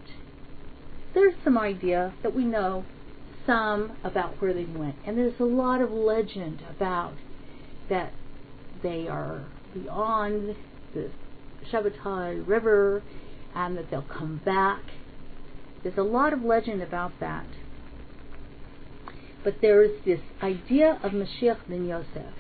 [1.14, 2.86] There's some idea that we know
[3.46, 4.96] some about where they went.
[5.06, 7.14] And there's a lot of legend about
[7.90, 8.14] that
[8.82, 10.56] they are beyond
[10.94, 11.10] the
[11.72, 13.04] Shabbatai River
[13.56, 14.82] and that they'll come back.
[15.84, 17.46] There's a lot of legend about that.
[19.44, 22.34] But there is this idea of Mashiach ben Yosef.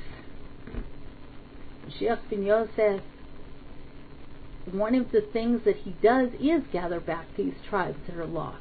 [1.87, 3.01] Mashiach ben Yosef
[4.71, 8.59] one of the things that he does is gather back these tribes that are lost.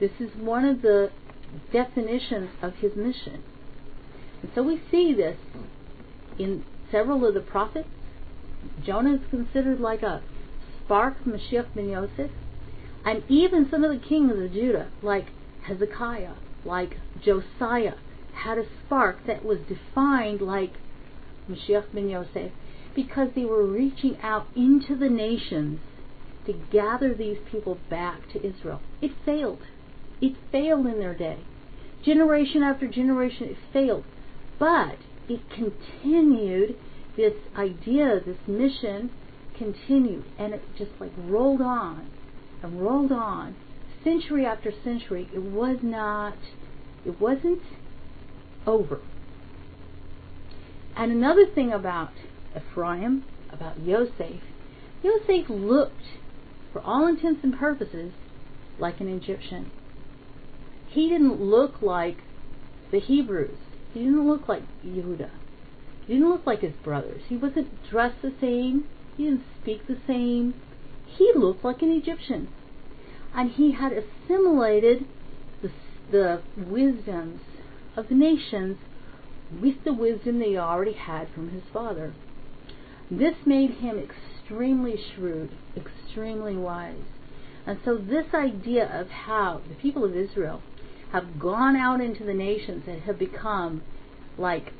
[0.00, 1.10] This is one of the
[1.72, 3.42] definitions of his mission.
[4.46, 5.36] And so we see this
[6.38, 7.88] in several of the prophets.
[8.84, 10.22] Jonah is considered like a
[10.84, 12.30] spark from Mashiach ben Yosef.
[13.04, 15.30] And even some of the kings of Judah, like
[15.62, 16.34] Hezekiah,
[16.64, 17.94] like Josiah,
[18.34, 20.74] had a spark that was defined like
[21.50, 22.52] Mashiach ben Yosef
[22.94, 25.80] because they were reaching out into the nations
[26.46, 28.80] to gather these people back to Israel.
[29.02, 29.62] It failed.
[30.20, 31.40] It failed in their day.
[32.04, 34.04] Generation after generation, it failed.
[34.58, 34.98] But
[35.28, 36.76] it continued,
[37.16, 39.10] this idea, this mission
[39.56, 42.10] continued, and it just like rolled on
[42.62, 43.56] and rolled on.
[44.04, 46.36] Century after century, it was not,
[47.04, 47.62] it wasn't
[48.66, 49.00] over.
[50.96, 52.12] And another thing about
[52.56, 54.40] Ephraim, about Yosef,
[55.02, 56.06] Yosef looked,
[56.72, 58.12] for all intents and purposes,
[58.78, 59.70] like an Egyptian.
[60.88, 62.18] He didn't look like
[62.90, 63.58] the Hebrews.
[63.96, 65.30] He didn't look like Yehuda.
[66.06, 67.22] He didn't look like his brothers.
[67.30, 68.84] He wasn't dressed the same.
[69.16, 70.52] He didn't speak the same.
[71.06, 72.48] He looked like an Egyptian.
[73.34, 75.06] And he had assimilated
[75.62, 75.70] the,
[76.10, 77.40] the wisdoms
[77.96, 78.76] of the nations
[79.62, 82.12] with the wisdom they already had from his father.
[83.10, 87.00] This made him extremely shrewd, extremely wise.
[87.66, 90.60] And so, this idea of how the people of Israel
[91.12, 93.82] have gone out into the nations and have become
[94.38, 94.72] like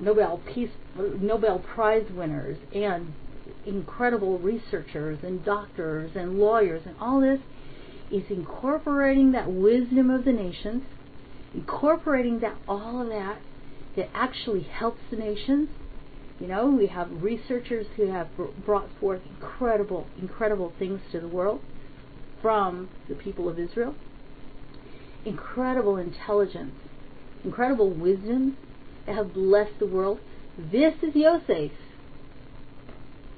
[0.00, 3.12] Nobel Peace, Nobel Prize winners and
[3.66, 7.40] incredible researchers and doctors and lawyers and all this
[8.10, 10.82] is incorporating that wisdom of the nations,
[11.54, 13.38] incorporating that all of that
[13.96, 15.68] that actually helps the nations
[16.40, 18.28] you know, we have researchers who have
[18.64, 21.60] brought forth incredible, incredible things to the world
[22.42, 23.94] from the people of Israel.
[25.24, 26.74] Incredible intelligence,
[27.44, 28.56] incredible wisdom
[29.06, 30.20] that have blessed the world.
[30.58, 31.72] This is Yosef.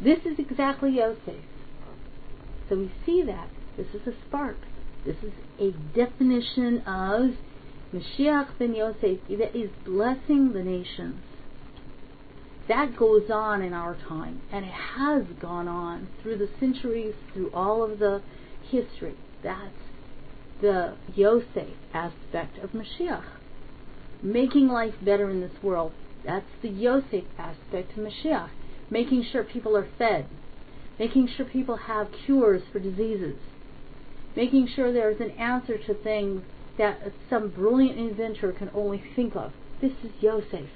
[0.02, 1.42] This is exactly Yosef.
[2.68, 3.48] So we see that.
[3.76, 4.56] This is a spark.
[5.04, 7.36] This is a definition of
[7.94, 11.22] Mashiach ben Yosef that is blessing the nations
[12.68, 17.50] that goes on in our time, and it has gone on through the centuries, through
[17.52, 18.22] all of the
[18.70, 19.14] history.
[19.42, 19.85] That's
[20.60, 23.24] the Yosef aspect of Mashiach.
[24.22, 25.92] Making life better in this world.
[26.24, 28.50] That's the Yosef aspect of Mashiach.
[28.90, 30.26] Making sure people are fed.
[30.98, 33.36] Making sure people have cures for diseases.
[34.34, 36.42] Making sure there's an answer to things
[36.78, 37.00] that
[37.30, 39.52] some brilliant inventor can only think of.
[39.80, 40.68] This is Yosef.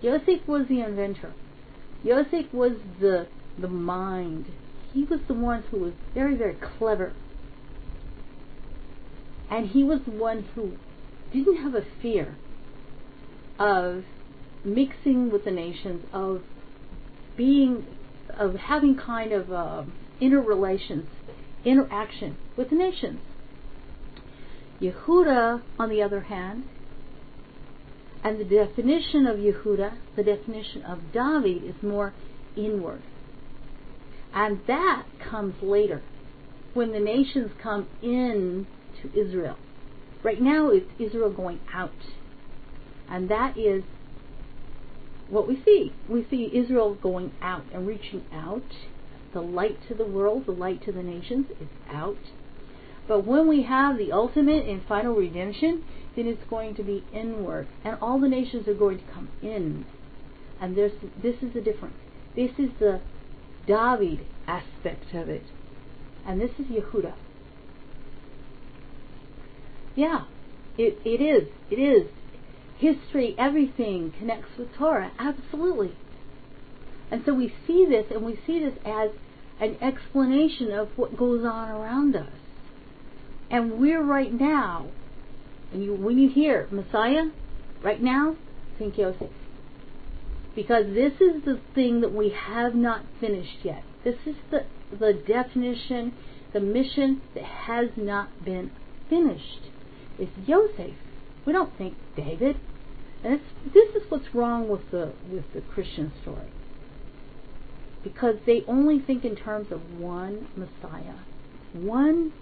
[0.00, 1.32] Yosef was the inventor.
[2.02, 3.26] Yosef was the
[3.58, 4.46] the mind.
[4.92, 7.12] He was the one who was very, very clever.
[9.50, 10.76] And he was the one who
[11.32, 12.36] didn't have a fear
[13.58, 14.04] of
[14.64, 16.42] mixing with the nations, of
[17.36, 17.84] being,
[18.38, 19.82] of having kind of uh,
[20.20, 21.08] interrelations,
[21.64, 23.20] interaction with the nations.
[24.80, 26.64] Yehuda, on the other hand,
[28.22, 32.14] and the definition of Yehuda, the definition of David, is more
[32.56, 33.02] inward.
[34.34, 36.02] And that comes later,
[36.74, 38.66] when the nations come in
[39.02, 39.56] to Israel.
[40.22, 41.92] Right now, it's Israel going out.
[43.08, 43.82] And that is
[45.28, 45.92] what we see.
[46.08, 48.62] We see Israel going out and reaching out.
[49.32, 52.18] The light to the world, the light to the nations is out.
[53.06, 55.84] But when we have the ultimate and final redemption,
[56.14, 57.68] then it's going to be inward.
[57.84, 59.86] And all the nations are going to come in.
[60.60, 60.92] And this,
[61.22, 61.96] this is the difference.
[62.36, 63.00] This is the
[63.66, 65.44] David aspect of it.
[66.26, 67.14] And this is Yehuda.
[70.00, 70.24] Yeah,
[70.78, 71.46] it, it is.
[71.70, 72.08] It is.
[72.78, 75.12] History, everything connects with Torah.
[75.18, 75.94] Absolutely.
[77.10, 79.10] And so we see this, and we see this as
[79.60, 82.32] an explanation of what goes on around us.
[83.50, 84.88] And we're right now,
[85.70, 87.24] and you, when you hear Messiah,
[87.82, 88.36] right now,
[88.78, 89.28] think Yosef.
[90.54, 93.82] Because this is the thing that we have not finished yet.
[94.02, 94.64] This is the,
[94.98, 96.14] the definition,
[96.54, 98.70] the mission that has not been
[99.10, 99.69] finished.
[100.20, 100.94] It's Yosef.
[101.46, 102.56] We don't think David.
[103.24, 103.40] And
[103.72, 106.52] this is what's wrong with the with the Christian story.
[108.04, 111.20] Because they only think in terms of one Messiah,
[111.72, 112.32] one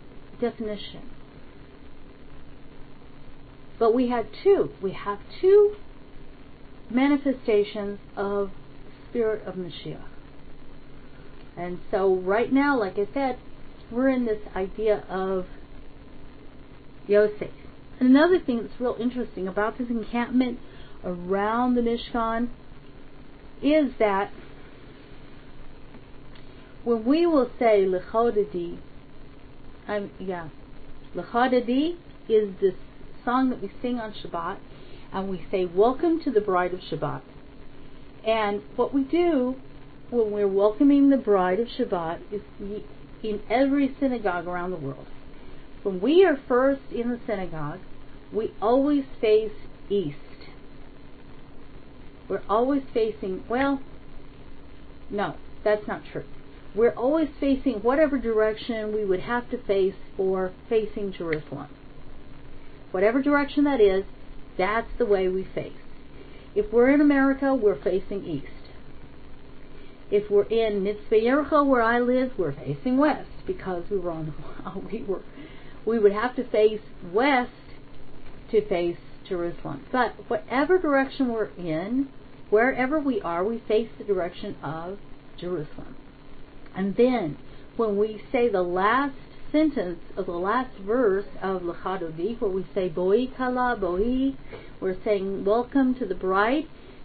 [0.40, 1.02] definition.
[3.78, 4.70] But we had two.
[4.82, 5.76] We have two
[6.90, 8.50] manifestations of
[9.08, 10.02] spirit of Mashiach.
[11.56, 13.38] And so right now, like I said,
[13.90, 15.46] we're in this idea of
[17.06, 17.50] Yosef.
[17.98, 20.58] And another thing that's real interesting about this encampment
[21.04, 22.48] around the Mishkan
[23.62, 24.30] is that
[26.84, 28.78] when we will say Lecha Dodi,
[29.88, 30.48] um, yeah,
[31.14, 31.96] Lecha Dodi
[32.28, 32.74] is this
[33.24, 34.58] song that we sing on Shabbat,
[35.12, 37.22] and we say, Welcome to the bride of Shabbat.
[38.24, 39.56] And what we do
[40.10, 42.42] when we're welcoming the bride of Shabbat is
[43.22, 45.06] in every synagogue around the world.
[45.82, 47.80] When we are first in the synagogue,
[48.32, 49.52] we always face
[49.88, 50.16] east.
[52.28, 53.80] We're always facing, well,
[55.10, 56.24] no, that's not true.
[56.74, 61.68] We're always facing whatever direction we would have to face for facing Jerusalem.
[62.90, 64.04] Whatever direction that is,
[64.58, 65.72] that's the way we face.
[66.54, 68.46] If we're in America, we're facing east.
[70.10, 74.34] If we're in Mitzvah where I live, we're facing west because we were on
[74.92, 75.22] we were
[75.84, 76.80] we would have to face
[77.12, 77.50] west
[78.50, 78.96] to face
[79.28, 79.84] Jerusalem.
[79.92, 82.08] But whatever direction we're in,
[82.50, 84.98] wherever we are, we face the direction of
[85.38, 85.96] Jerusalem.
[86.74, 87.36] And then
[87.76, 89.14] when we say the last
[89.52, 94.34] sentence of the last verse of Lecha Dodi, where we say Boi Kala Boi,
[94.80, 96.64] we're saying welcome to the bride,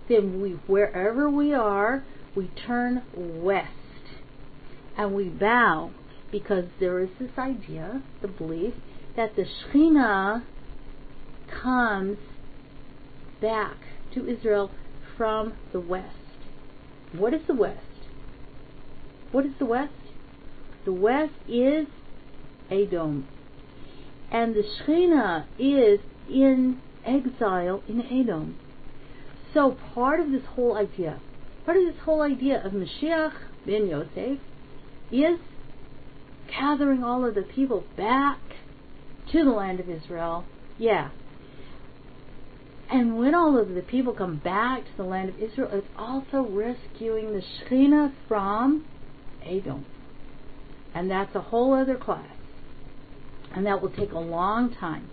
[0.09, 2.03] then we wherever we are,
[2.35, 3.69] we turn west
[4.97, 5.91] and we bow
[6.31, 8.73] because there is this idea, the belief,
[9.15, 10.43] that the Shekhinah
[11.61, 12.17] comes
[13.41, 13.77] back
[14.13, 14.71] to Israel
[15.17, 16.15] from the west.
[17.13, 17.79] What is the west?
[19.31, 19.93] What is the west?
[20.85, 21.87] The west is
[22.69, 23.27] Edom.
[24.31, 25.99] And the Shekhinah is
[26.29, 28.57] in exile in Edom.
[29.53, 31.19] So part of this whole idea,
[31.65, 33.33] part of this whole idea of Mashiach
[33.65, 34.39] ben Yosef
[35.11, 35.39] is
[36.49, 38.39] gathering all of the people back
[39.31, 40.45] to the land of Israel.
[40.77, 41.09] Yeah.
[42.93, 46.43] And when all of the people come back to the land of Israel, it's also
[46.47, 48.85] rescuing the Shekhinah from
[49.43, 49.87] Edom.
[50.93, 52.37] And that's a whole other class.
[53.55, 55.09] And that will take a long time.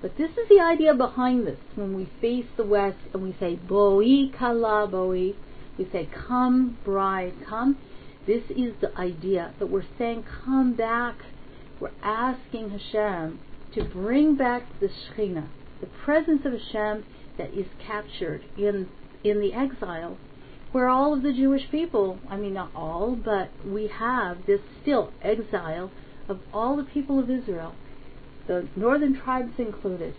[0.00, 1.58] But this is the idea behind this.
[1.74, 5.34] When we face the west and we say, Boi kala boi,
[5.76, 7.76] we say, come bride, come.
[8.24, 11.16] This is the idea that we're saying, come back
[11.80, 13.40] We're asking Hashem
[13.74, 15.48] to bring back the Shekhinah,
[15.80, 17.04] the presence of Hashem
[17.38, 18.88] that is captured in
[19.24, 20.16] in the exile,
[20.72, 25.12] where all of the Jewish people, I mean not all, but we have this still
[25.22, 25.90] exile
[26.28, 27.74] of all the people of Israel,
[28.46, 30.14] the northern tribes included,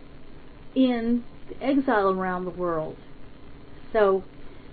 [0.75, 1.23] in
[1.61, 2.97] exile around the world.
[3.93, 4.23] So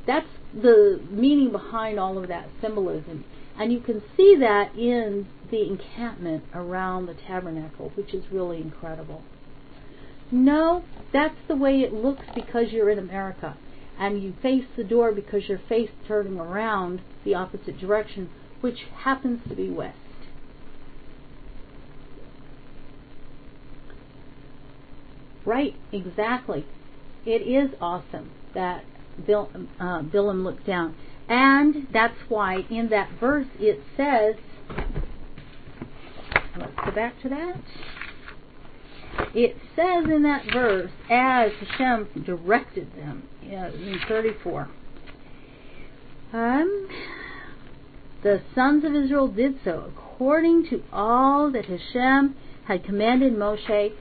[0.07, 3.25] that's the meaning behind all of that symbolism.
[3.59, 9.23] And you can see that in the encampment around the tabernacle, which is really incredible.
[10.31, 13.57] No, that's the way it looks because you're in America.
[13.99, 19.41] And you face the door because your face turning around the opposite direction, which happens
[19.49, 19.97] to be west.
[25.45, 26.67] Right, exactly.
[27.27, 28.85] It is awesome that
[29.27, 30.97] Bill, uh, Bilam looked down.
[31.29, 34.35] And that's why in that verse it says,
[36.59, 37.61] let's go back to that.
[39.35, 44.69] It says in that verse, as Hashem directed them in 34.
[46.33, 46.89] Um,
[48.23, 52.35] the sons of Israel did so according to all that Hashem
[52.67, 53.93] had commanded Moshe.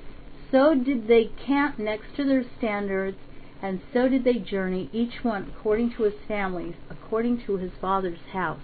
[0.52, 3.18] So did they camp next to their standards
[3.64, 8.20] and so did they journey, each one according to his families, according to his father's
[8.34, 8.60] house.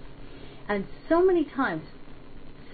[0.68, 1.84] And so many times,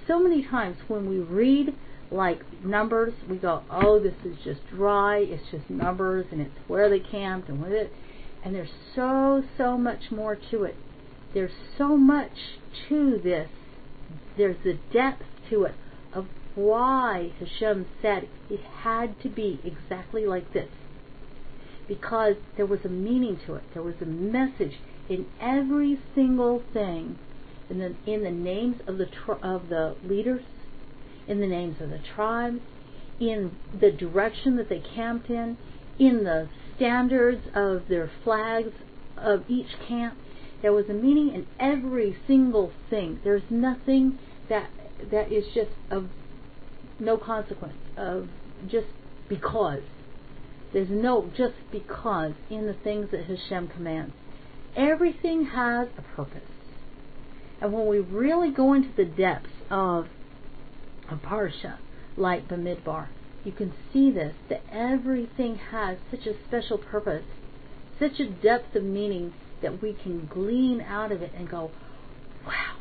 [0.08, 1.72] so many times when we read
[2.10, 6.88] like numbers, we go, oh, this is just dry, it's just numbers, and it's where
[6.88, 7.92] they camped and with it.
[8.44, 10.76] And there's so, so much more to it.
[11.34, 12.32] There's so much
[12.88, 13.48] to this.
[14.36, 15.74] There's the depth to it
[16.14, 20.70] of why Hashem said it had to be exactly like this
[21.88, 23.62] because there was a meaning to it.
[23.74, 24.78] There was a message
[25.08, 27.18] in every single thing,
[27.70, 29.06] in the in the names of the
[29.42, 30.42] of the leaders,
[31.28, 32.60] in the names of the tribes,
[33.20, 35.56] in the direction that they camped in,
[35.98, 38.72] in the standards of their flags
[39.16, 40.16] of each camp.
[40.62, 43.20] There was a meaning in every single thing.
[43.24, 44.18] There's nothing
[44.48, 44.70] that
[45.10, 46.08] that is just of
[46.98, 48.28] no consequence of
[48.66, 48.86] just
[49.28, 49.82] because
[50.72, 54.12] there's no just because in the things that Hashem commands.
[54.76, 56.42] Everything has a purpose.
[57.60, 60.08] And when we really go into the depths of
[61.10, 61.78] a parsha
[62.16, 63.08] like Bamidbar,
[63.44, 67.24] you can see this, that everything has such a special purpose,
[67.98, 69.32] such a depth of meaning
[69.62, 71.70] that we can glean out of it and go,
[72.46, 72.76] wow,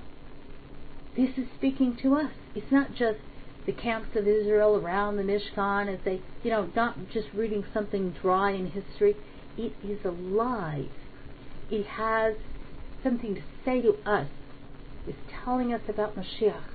[1.16, 2.32] this is speaking to us.
[2.56, 3.20] It's not just
[3.66, 8.16] the camps of Israel around the Mishkan as they, you know, not just reading something
[8.22, 9.16] dry in history.
[9.58, 10.90] It is alive.
[11.72, 12.36] It has
[13.04, 14.28] something to say to us.
[15.08, 16.75] It's telling us about Mashiach.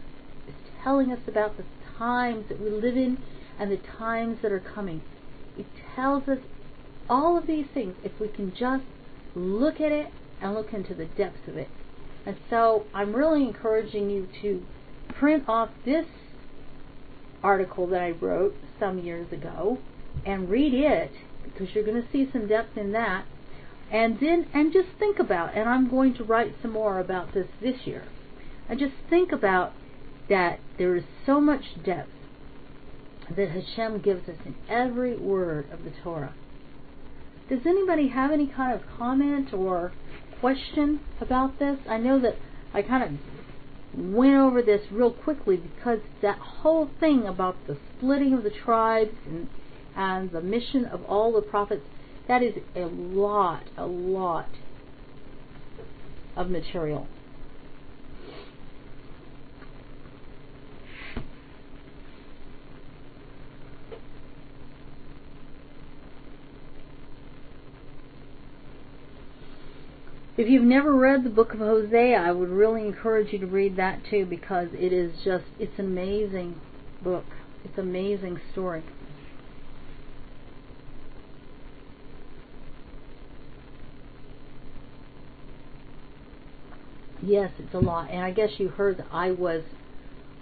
[0.82, 1.64] Telling us about the
[1.98, 3.18] times that we live in
[3.58, 5.02] and the times that are coming.
[5.58, 6.38] It tells us
[7.08, 8.84] all of these things if we can just
[9.34, 10.06] look at it
[10.40, 11.68] and look into the depths of it.
[12.24, 14.62] And so I'm really encouraging you to
[15.18, 16.06] print off this
[17.42, 19.78] article that I wrote some years ago
[20.24, 21.12] and read it
[21.44, 23.26] because you're going to see some depth in that.
[23.90, 27.48] And then, and just think about, and I'm going to write some more about this
[27.60, 28.04] this year.
[28.68, 29.72] And just think about
[30.30, 32.08] that there is so much depth
[33.36, 36.34] that Hashem gives us in every word of the Torah.
[37.48, 39.92] Does anybody have any kind of comment or
[40.40, 41.78] question about this?
[41.88, 42.36] I know that
[42.72, 48.32] I kind of went over this real quickly because that whole thing about the splitting
[48.32, 49.48] of the tribes and,
[49.96, 51.82] and the mission of all the prophets,
[52.28, 54.48] that is a lot, a lot
[56.36, 57.08] of material.
[70.36, 73.76] If you've never read the book of Hosea, I would really encourage you to read
[73.76, 76.60] that too because it is just, it's an amazing
[77.02, 77.26] book.
[77.64, 78.82] It's an amazing story.
[87.22, 88.10] Yes, it's a lot.
[88.10, 89.62] And I guess you heard that I was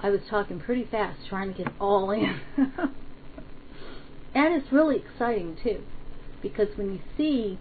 [0.01, 2.41] I was talking pretty fast trying to get all in.
[4.35, 5.83] and it's really exciting too
[6.41, 7.59] because when you see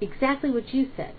[0.00, 1.14] exactly what you said.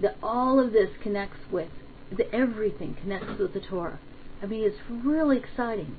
[0.00, 1.70] That all of this connects with,
[2.14, 3.98] the everything connects with the Torah.
[4.42, 5.96] I mean, it's really exciting.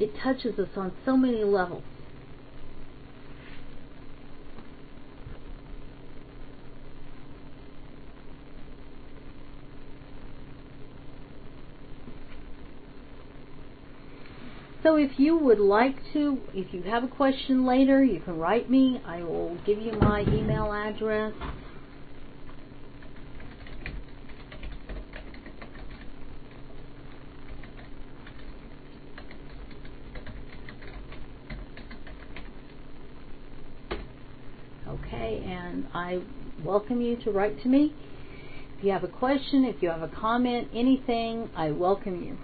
[0.00, 1.84] It touches us on so many levels.
[14.82, 18.68] So if you would like to, if you have a question later, you can write
[18.68, 19.00] me.
[19.06, 21.32] I will give you my email address.
[34.88, 36.22] Okay, and I
[36.64, 37.94] welcome you to write to me.
[38.78, 42.36] If you have a question, if you have a comment, anything, I welcome you.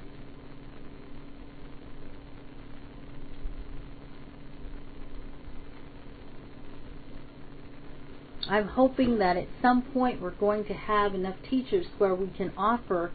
[8.49, 12.53] I'm hoping that at some point we're going to have enough teachers where we can
[12.57, 13.12] offer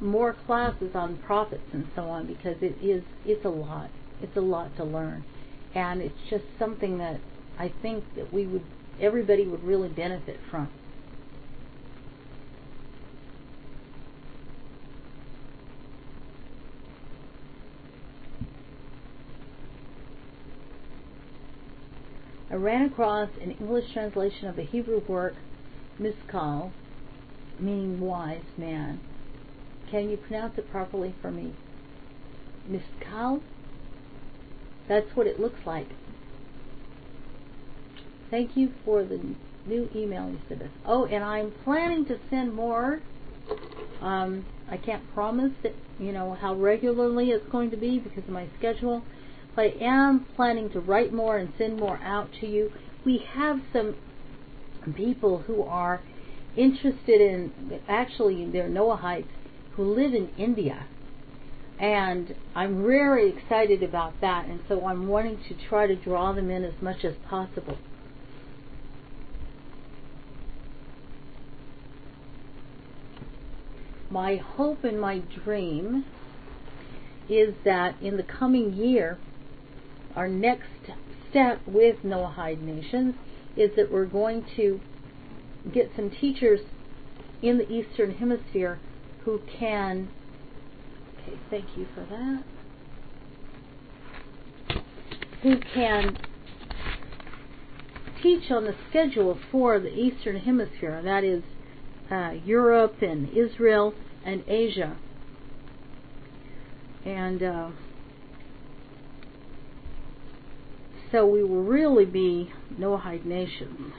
[0.00, 3.90] more classes on prophets and so on because it is it's a lot.
[4.22, 5.24] It's a lot to learn.
[5.74, 7.20] And it's just something that
[7.58, 8.64] I think that we would
[9.00, 10.68] everybody would really benefit from.
[22.47, 25.36] I ran across an English translation of the Hebrew word
[26.00, 26.72] miskal,
[27.58, 29.00] meaning wise man.
[29.90, 31.54] Can you pronounce it properly for me?
[32.70, 33.40] Miskal?
[34.88, 35.88] That's what it looks like.
[38.30, 39.20] Thank you for the
[39.66, 40.70] new email you sent us.
[40.84, 43.00] Oh, and I'm planning to send more.
[44.00, 48.30] Um, I can't promise that you know how regularly it's going to be because of
[48.30, 49.02] my schedule.
[49.58, 52.72] I am planning to write more and send more out to you.
[53.04, 53.96] We have some
[54.94, 56.00] people who are
[56.56, 59.28] interested in, actually, they're Noahites
[59.72, 60.86] who live in India.
[61.78, 64.46] And I'm very excited about that.
[64.46, 67.78] And so I'm wanting to try to draw them in as much as possible.
[74.10, 76.04] My hope and my dream
[77.28, 79.18] is that in the coming year,
[80.18, 80.66] our next
[81.30, 83.14] step with Noahide Nations
[83.56, 84.80] is that we're going to
[85.72, 86.58] get some teachers
[87.40, 88.80] in the Eastern Hemisphere
[89.24, 90.08] who can.
[91.20, 92.42] Okay, thank you for that.
[95.44, 96.18] Who can
[98.20, 101.44] teach on the schedule for the Eastern Hemisphere, and that is
[102.10, 103.94] uh, Europe and Israel
[104.24, 104.96] and Asia.
[107.04, 107.70] And uh,
[111.10, 113.92] so we will really be Noahide nation.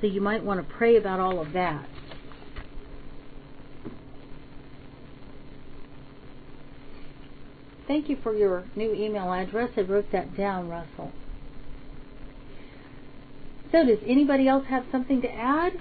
[0.00, 1.88] So you might want to pray about all of that.
[7.86, 9.70] Thank you for your new email address.
[9.76, 11.12] I wrote that down, Russell.
[13.72, 15.72] So, does anybody else have something to add?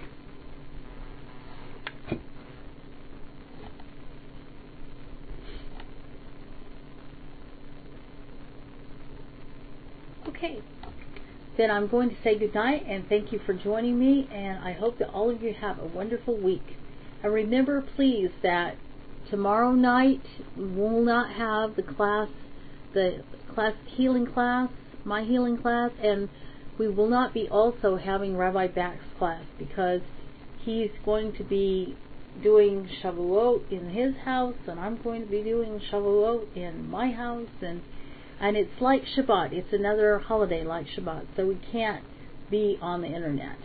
[10.36, 10.62] Okay.
[11.58, 15.00] Then I'm going to say goodnight and thank you for joining me, and I hope
[15.00, 16.76] that all of you have a wonderful week.
[17.24, 18.76] And remember, please, that
[19.30, 20.24] tomorrow night
[20.58, 22.28] we will not have the class,
[22.94, 23.24] the
[23.54, 24.70] class healing class,
[25.06, 26.28] my healing class, and
[26.78, 30.02] we will not be also having Rabbi Back's class because
[30.58, 31.96] he's going to be
[32.44, 37.48] doing Shavuot in his house, and I'm going to be doing Shavuot in my house,
[37.62, 37.82] and
[38.40, 39.54] and it's like Shabbat.
[39.54, 42.04] It's another holiday like Shabbat, so we can't
[42.50, 43.58] be on the internet.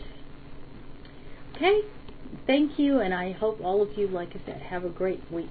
[1.54, 1.80] Okay?
[2.46, 5.50] Thank you, and I hope all of you, like I said, have a great week.